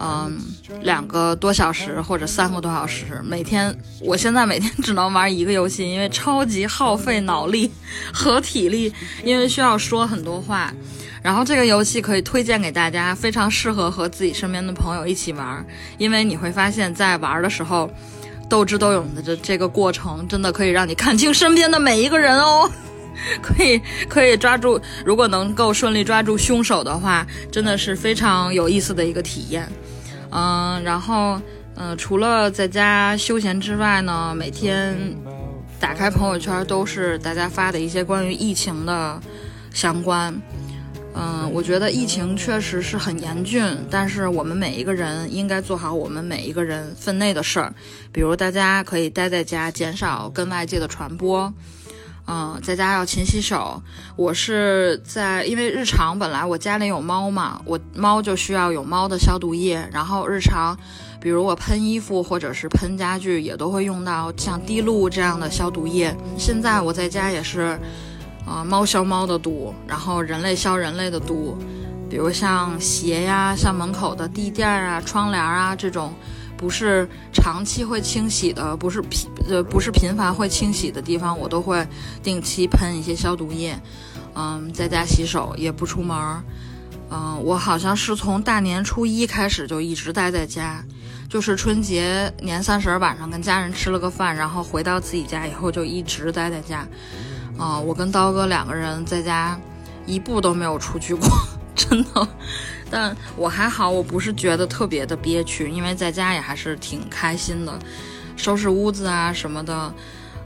[0.00, 0.40] 嗯，
[0.82, 7.68] 两个多小时或者三个多小时，每天，我现在每天只能玩一个游戏，因为超级耗费脑力
[8.12, 8.92] 和体力，
[9.24, 10.72] 因为需要说很多话。
[11.20, 15.66] 然后这个游戏可以推荐给大家，非常适合和自己身边的朋友一起玩，
[15.98, 17.90] 因为你会发现在玩的时候，
[18.48, 22.70] 斗智斗勇的这这个过程，真的可以让你看清身边的每一个人哦。
[23.42, 29.68] 可以可以抓住，如果能够顺利抓住凶手的话，真的是非常有意思的一个体验。
[30.30, 31.40] 嗯，然后
[31.76, 34.96] 嗯，除了在家休闲之外呢，每天
[35.80, 39.20] 打开朋友圈都是大家发的一些关于疫情的
[39.72, 40.34] 相关。
[41.14, 47.74] 嗯，我觉得疫情确实是很严峻，但是我们每一个人应该做好我们每一个人分内的事儿，
[48.12, 51.52] 比如大家可以待在家，减少跟外界的传播。
[52.30, 53.82] 嗯，在家要勤洗手。
[54.14, 59.88] 我是在，因为日常本来我家里有猫嘛，我猫就需要有猫的消毒液。
[59.90, 60.76] 然后日常，
[61.22, 66.14] 比如我喷衣服或者是喷家具，也都会用到像滴露这样的消毒液。
[66.36, 67.80] 现在我在家也是，
[68.46, 71.56] 啊，猫消猫的毒，然后人类消人类的毒，
[72.10, 76.12] 比如像鞋呀、像门口的地垫啊、窗帘啊这种。
[76.58, 81.86] 不是长期会清洗的，不是频呃不是频繁会清洗的地方，我都会
[82.22, 83.80] 定期喷一些消毒液。
[84.34, 86.16] 嗯，在家洗手也不出门。
[87.10, 90.84] 嗯，我好像是从大年初一开始就一直待在家，
[91.28, 96.86] 就是春节年三十晚上跟家人吃了个饭，然后回到自己家以后就一直待在家。
[97.56, 99.58] 啊，我跟刀哥两个人在家
[100.06, 101.28] 一步都没有出去过，
[101.74, 102.28] 真的。
[102.90, 107.78] 但我还好，我不是觉得特别的憋屈，因为在家也还是挺开心的，
[108.36, 109.94] 收拾屋子啊什么的，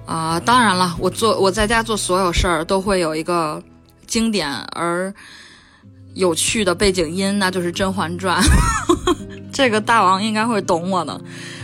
[0.06, 3.62] 啊，当然了，我做我在家做所有事儿都会有一个
[4.06, 5.12] 经典而
[6.14, 8.42] 有趣的背景音，那就是《甄嬛传》，
[9.52, 11.20] 这个大王应该会懂我的。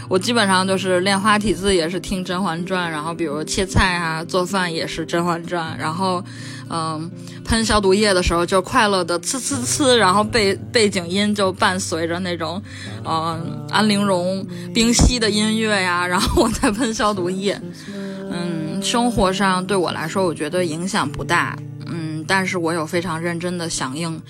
[0.08, 6.24] 我基本上就是练花体字也是听《甄嬛传》，然后比如切菜啊、做饭也是《甄嬛传》，然后，
[6.70, 7.10] 嗯，
[7.44, 12.62] 喷消毒液的时候就快乐的呲呲呲，然后背背景音就伴随着那种，
[13.04, 17.60] 嗯，安陵容冰溪的音乐呀，然后我再喷消毒液。
[18.30, 21.56] 嗯，生活上对我来说，我觉得影响不大。
[21.86, 24.20] 嗯，但是我有非常认真的响应。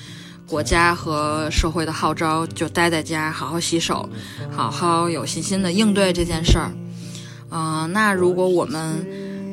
[0.46, 4.08] 国家和社会的号召，就待在家，好好洗手，
[4.50, 6.70] 好好有信心的应对这件事儿。
[7.50, 9.06] 嗯，那如果我们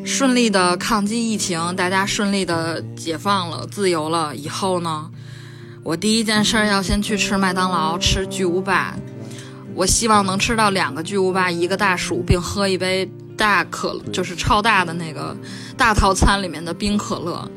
[0.05, 5.09] 顺利的抗击疫情，大家顺利的解放了、自由了以后呢？
[5.83, 8.95] 我第一件事要先去吃麦当劳，吃巨无霸。
[9.73, 15.35] 我希望能吃到两个巨无霸，一个大薯，并喝一杯大可，就是超大的那个
[15.75, 17.49] 大套餐里面的冰可乐。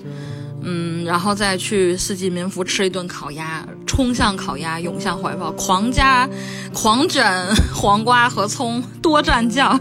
[0.62, 6.28] 嗯，然后再去四季民福吃一顿烤鸭，冲向烤鸭，涌向怀抱，狂加、
[6.72, 7.30] 狂卷
[7.74, 9.78] 黄瓜和葱，多蘸酱。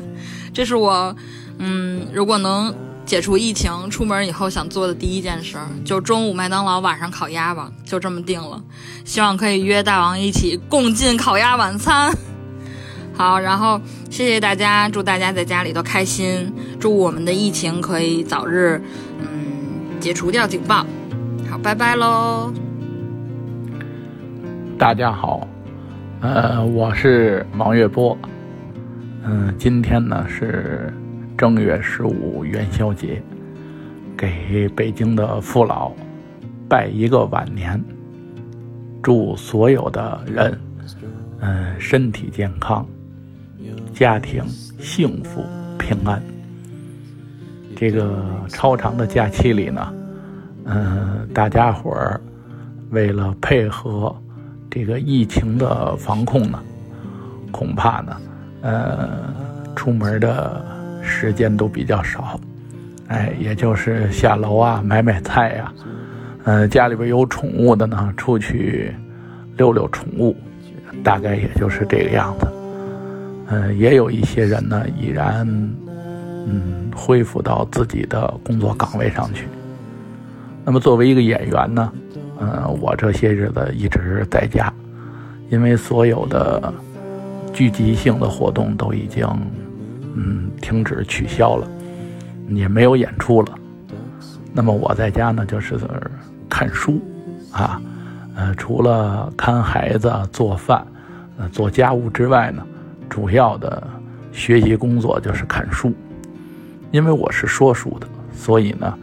[0.54, 1.16] 这是我，
[1.60, 2.74] 嗯，如果能
[3.06, 8.62] 解除疫情，出门以后想做的第一件事，就中午麦当劳，晚上烤鸭吧，就这么定了。
[9.06, 12.14] 希望可以约大王一起共进烤鸭晚餐。
[13.14, 18.80] 好，然后谢谢大家，祝大家在家里都开心，祝我们的疫情可以早日
[19.20, 20.86] 嗯解除掉警报。
[21.50, 22.54] 好，拜拜喽！
[24.78, 25.48] 大家好，
[26.22, 28.16] 呃，我是王月波，
[29.24, 30.94] 嗯、今天呢是
[31.38, 33.22] 正月十五元宵节，
[34.18, 35.92] 给北京的父老
[36.68, 37.80] 拜一个晚年，
[39.04, 40.60] 祝所有的人，
[41.40, 42.84] 嗯、身体健康，
[43.94, 44.44] 家庭
[44.80, 45.44] 幸福
[45.78, 46.20] 平安。
[47.76, 48.20] 这个
[48.50, 49.94] 超长的假期里呢，
[50.66, 52.20] 嗯、大家伙儿
[52.90, 54.14] 为了配合
[54.72, 56.60] 这个疫情的防控呢，
[57.52, 58.18] 恐怕呢，
[58.62, 59.08] 呃，
[59.76, 60.66] 出门的
[61.08, 62.38] 时间都比较少，
[63.08, 65.74] 哎，也就是下楼啊，买买菜呀、
[66.44, 68.94] 呃，家里边有宠物的呢，出去
[69.56, 70.36] 溜溜宠物，
[71.02, 72.48] 大概也就是这个样子。
[73.48, 75.48] 呃，也有一些人呢，已然
[76.46, 79.48] 嗯恢复到自己的工作岗位上去。
[80.66, 81.92] 那么作为一个演员呢，
[82.38, 84.72] 呃，我这些日子一直在家，
[85.50, 86.74] 因为所有的
[87.54, 89.26] 聚集性的活动都已经
[90.20, 91.68] 嗯停止取消了，
[92.50, 93.54] 也没有演出了。
[94.52, 95.78] 那么我在家呢，就是
[96.50, 97.00] 看书
[97.52, 97.80] 啊，
[98.36, 100.84] 呃，除了看孩子、做饭、
[101.38, 102.66] 呃做家务之外呢，
[103.08, 103.88] 主要的
[104.32, 105.94] 学习工作就是看书。
[106.90, 109.00] 因为我是说书的，所以呢，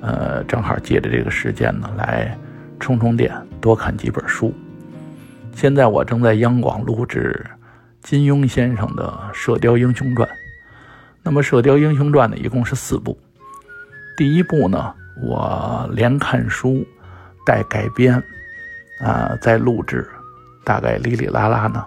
[0.00, 2.34] 呃，正好借着这个时间呢，来
[2.80, 3.30] 充充电，
[3.60, 4.54] 多看几本书。
[5.54, 7.44] 现在我正在央广录制
[8.00, 10.26] 金庸先生的《射雕英雄传》。
[11.24, 13.18] 那么，《射雕英雄传》呢，一共是四部。
[14.14, 16.86] 第一部呢，我连看书
[17.46, 18.22] 带改编，
[19.00, 20.06] 啊、再录制，
[20.64, 21.84] 大概哩哩啦啦呢，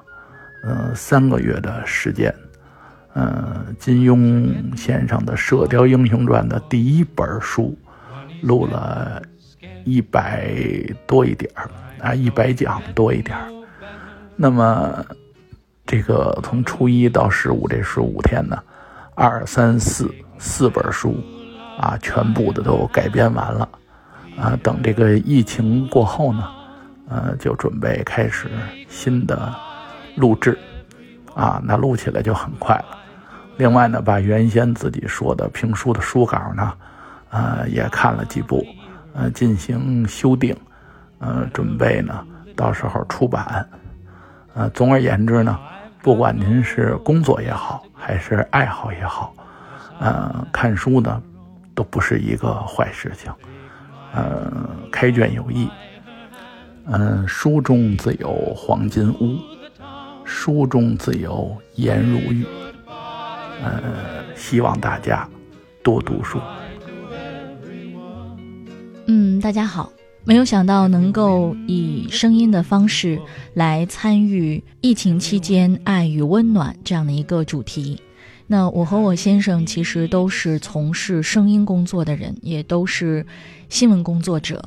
[0.64, 2.34] 呃，三个月的时间。
[3.14, 7.78] 呃，金庸先生的《射雕英雄传》的第一本书，
[8.42, 9.22] 录了
[9.86, 10.52] 一百
[11.06, 11.70] 多一点儿
[12.00, 13.48] 啊，一百讲多一点儿。
[14.36, 15.06] 那么，
[15.86, 18.62] 这个从初一到十五这十五天呢，
[19.20, 21.18] 二三四四本书
[21.80, 23.68] 啊，全部的都改编完了
[24.40, 24.56] 啊。
[24.62, 26.48] 等这个疫情过后呢，
[27.10, 28.48] 呃，就准备开始
[28.88, 29.52] 新的
[30.16, 30.56] 录制
[31.34, 32.96] 啊，那录起来就很快了。
[33.58, 36.72] 另外呢，把原先自己说的评书的书稿呢，
[37.32, 38.64] 呃，也看了几部，
[39.16, 40.56] 呃，进行修订，
[41.18, 42.24] 呃，准备呢，
[42.56, 43.68] 到时候出版。
[44.54, 45.58] 呃，总而言之呢，
[46.08, 49.34] 不管您是工作也好，还是爱好也好，
[50.00, 51.22] 呃，看书呢，
[51.76, 53.30] 都不是一个坏事情。
[54.14, 54.50] 呃，
[54.90, 55.68] 开卷有益。
[56.86, 59.38] 嗯、书中自有黄金屋，
[60.24, 62.46] 书中自有颜如玉。
[63.62, 65.28] 呃，希望大家
[65.84, 66.40] 多读书。
[69.08, 69.92] 嗯，大家好。
[70.28, 73.18] 没有想到能够以声音的方式
[73.54, 77.98] 来参与疫情期间爱与温暖这样的一个主题。
[78.46, 83.26] 那我和我先生其实都是从事声音工作的人，也都是
[83.70, 84.62] 新闻工作者。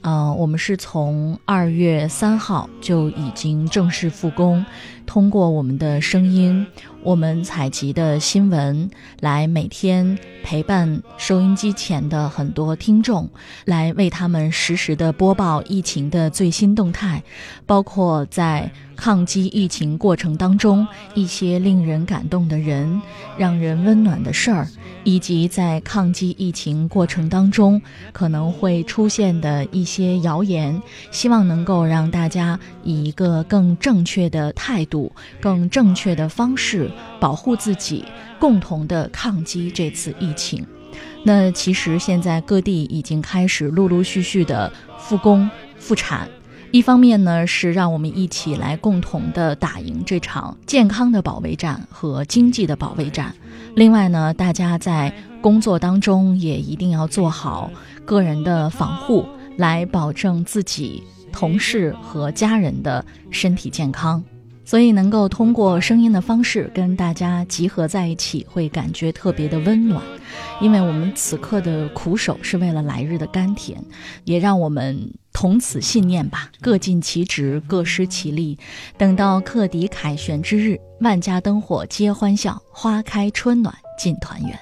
[0.00, 4.66] 呃，我们是从二月三号就已经正式复工，
[5.06, 6.66] 通过我们的声音，
[7.04, 8.90] 我们采集的新闻，
[9.20, 13.28] 来每天陪伴收音机前的很多听众，
[13.66, 17.22] 来为他们实时的播报疫情的最新动态，
[17.66, 23.02] 包括在抗击疫情过程当中一些令人感动的人、
[23.36, 24.66] 让人温暖的事儿，
[25.02, 27.80] 以及在抗击疫情过程当中
[28.12, 36.90] 可能会出现的一些谣言，希望能够让大家以一个更正确的态度、更正确的方式
[37.20, 38.04] 保护自己，
[38.38, 40.64] 共同的抗击这次疫情。
[41.22, 45.48] 那其实现在各地已经开始陆陆续续的复工
[45.78, 46.28] 复产。
[46.70, 53.28] 一方面呢，是让我们一起来共同的打赢这场健康的保卫战和经济的保卫战；
[53.76, 57.70] 另外呢，大家在工作当中也一定要做好
[58.04, 59.24] 个人的防护，
[59.56, 61.02] 来保证自己、
[61.32, 64.20] 同事和家人的身体健康。
[64.64, 70.02] 所以能够通过声音的方式跟大家集合在一起，会感觉特别的温暖，
[70.60, 73.82] 因为我们此刻的苦守是为了来日的甘甜，
[74.24, 78.58] 也让我们同此信念吧，各尽其职，各施其力，
[78.96, 84.58] 等到克敌凯旋之日，万家灯火皆欢笑，花开春暖尽团圆。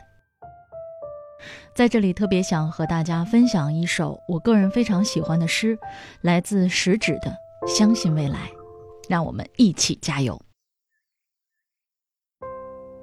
[1.75, 5.79] 在这里特别想和大家分享一首我个人非常喜欢的诗，
[6.21, 7.35] 来自食指的
[7.67, 8.39] 《相信未来》。
[9.09, 10.41] 让我们一起加油！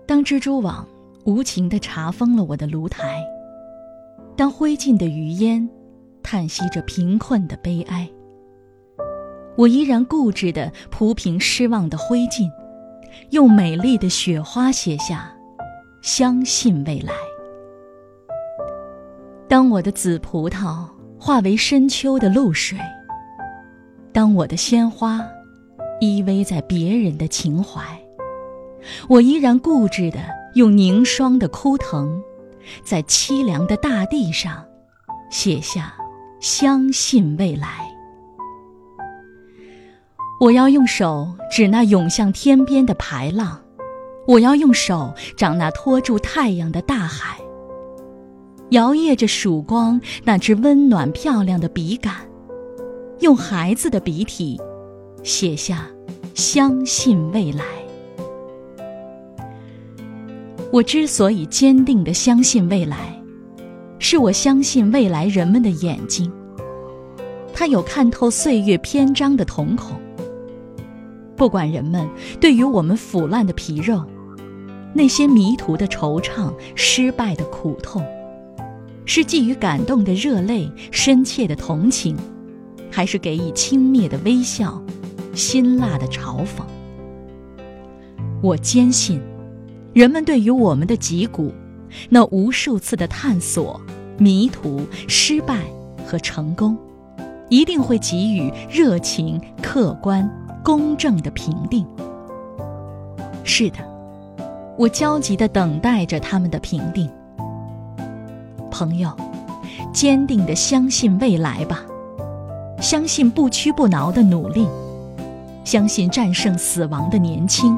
[0.07, 0.88] 当蜘蛛网
[1.26, 3.23] 无情地查封了我的炉台，
[4.35, 5.69] 当灰烬的余烟
[6.23, 8.09] 叹息着贫困的悲哀，
[9.55, 12.49] 我依然固执地铺平失望的灰烬，
[13.31, 15.31] 用美丽的雪花写下
[16.01, 17.13] “相信未来”。
[19.47, 20.88] 当我的紫葡萄
[21.19, 22.80] 化为深秋的露水，
[24.11, 25.23] 当我的鲜花
[25.99, 27.81] 依偎在别人的情怀。
[29.07, 30.19] 我依然固执地
[30.55, 32.21] 用凝霜的枯藤，
[32.84, 34.65] 在凄凉的大地上
[35.30, 35.93] 写下
[36.39, 37.88] “相信未来”。
[40.39, 43.61] 我要用手指那涌向天边的排浪，
[44.26, 47.38] 我要用手掌那托住太阳的大海。
[48.69, 52.13] 摇曳着曙光，那支温暖漂亮的笔杆，
[53.19, 54.59] 用孩子的笔体
[55.23, 55.87] 写下
[56.33, 57.63] “相信未来”。
[60.71, 63.19] 我之所以坚定地相信未来，
[63.97, 66.31] 是我相信未来人们的眼睛。
[67.53, 69.99] 它有看透岁月篇章的瞳孔。
[71.35, 72.07] 不管人们
[72.39, 74.03] 对于我们腐烂的皮肉，
[74.93, 78.05] 那些迷途的惆怅、失败的苦痛，
[79.05, 82.15] 是寄予感动的热泪、深切的同情，
[82.91, 84.81] 还是给予轻蔑的微笑、
[85.39, 86.63] 辛辣的嘲讽，
[88.43, 89.21] 我坚信。
[89.93, 91.53] 人们对于我们的脊骨，
[92.09, 93.79] 那无数次的探索、
[94.17, 95.61] 迷途、失败
[96.05, 96.77] 和成功，
[97.47, 100.29] 一定会给予热情、客观、
[100.61, 101.85] 公正的评定。
[103.45, 103.77] 是的，
[104.77, 107.09] 我焦急地等待着他们的评定。
[108.69, 109.09] 朋友，
[109.93, 111.83] 坚定地相信未来吧，
[112.79, 114.67] 相信不屈不挠的努力，
[115.71, 117.77] 相信战胜死亡的年轻。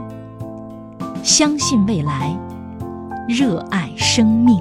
[1.24, 2.34] 相信未来，
[3.28, 4.58] 热爱生命。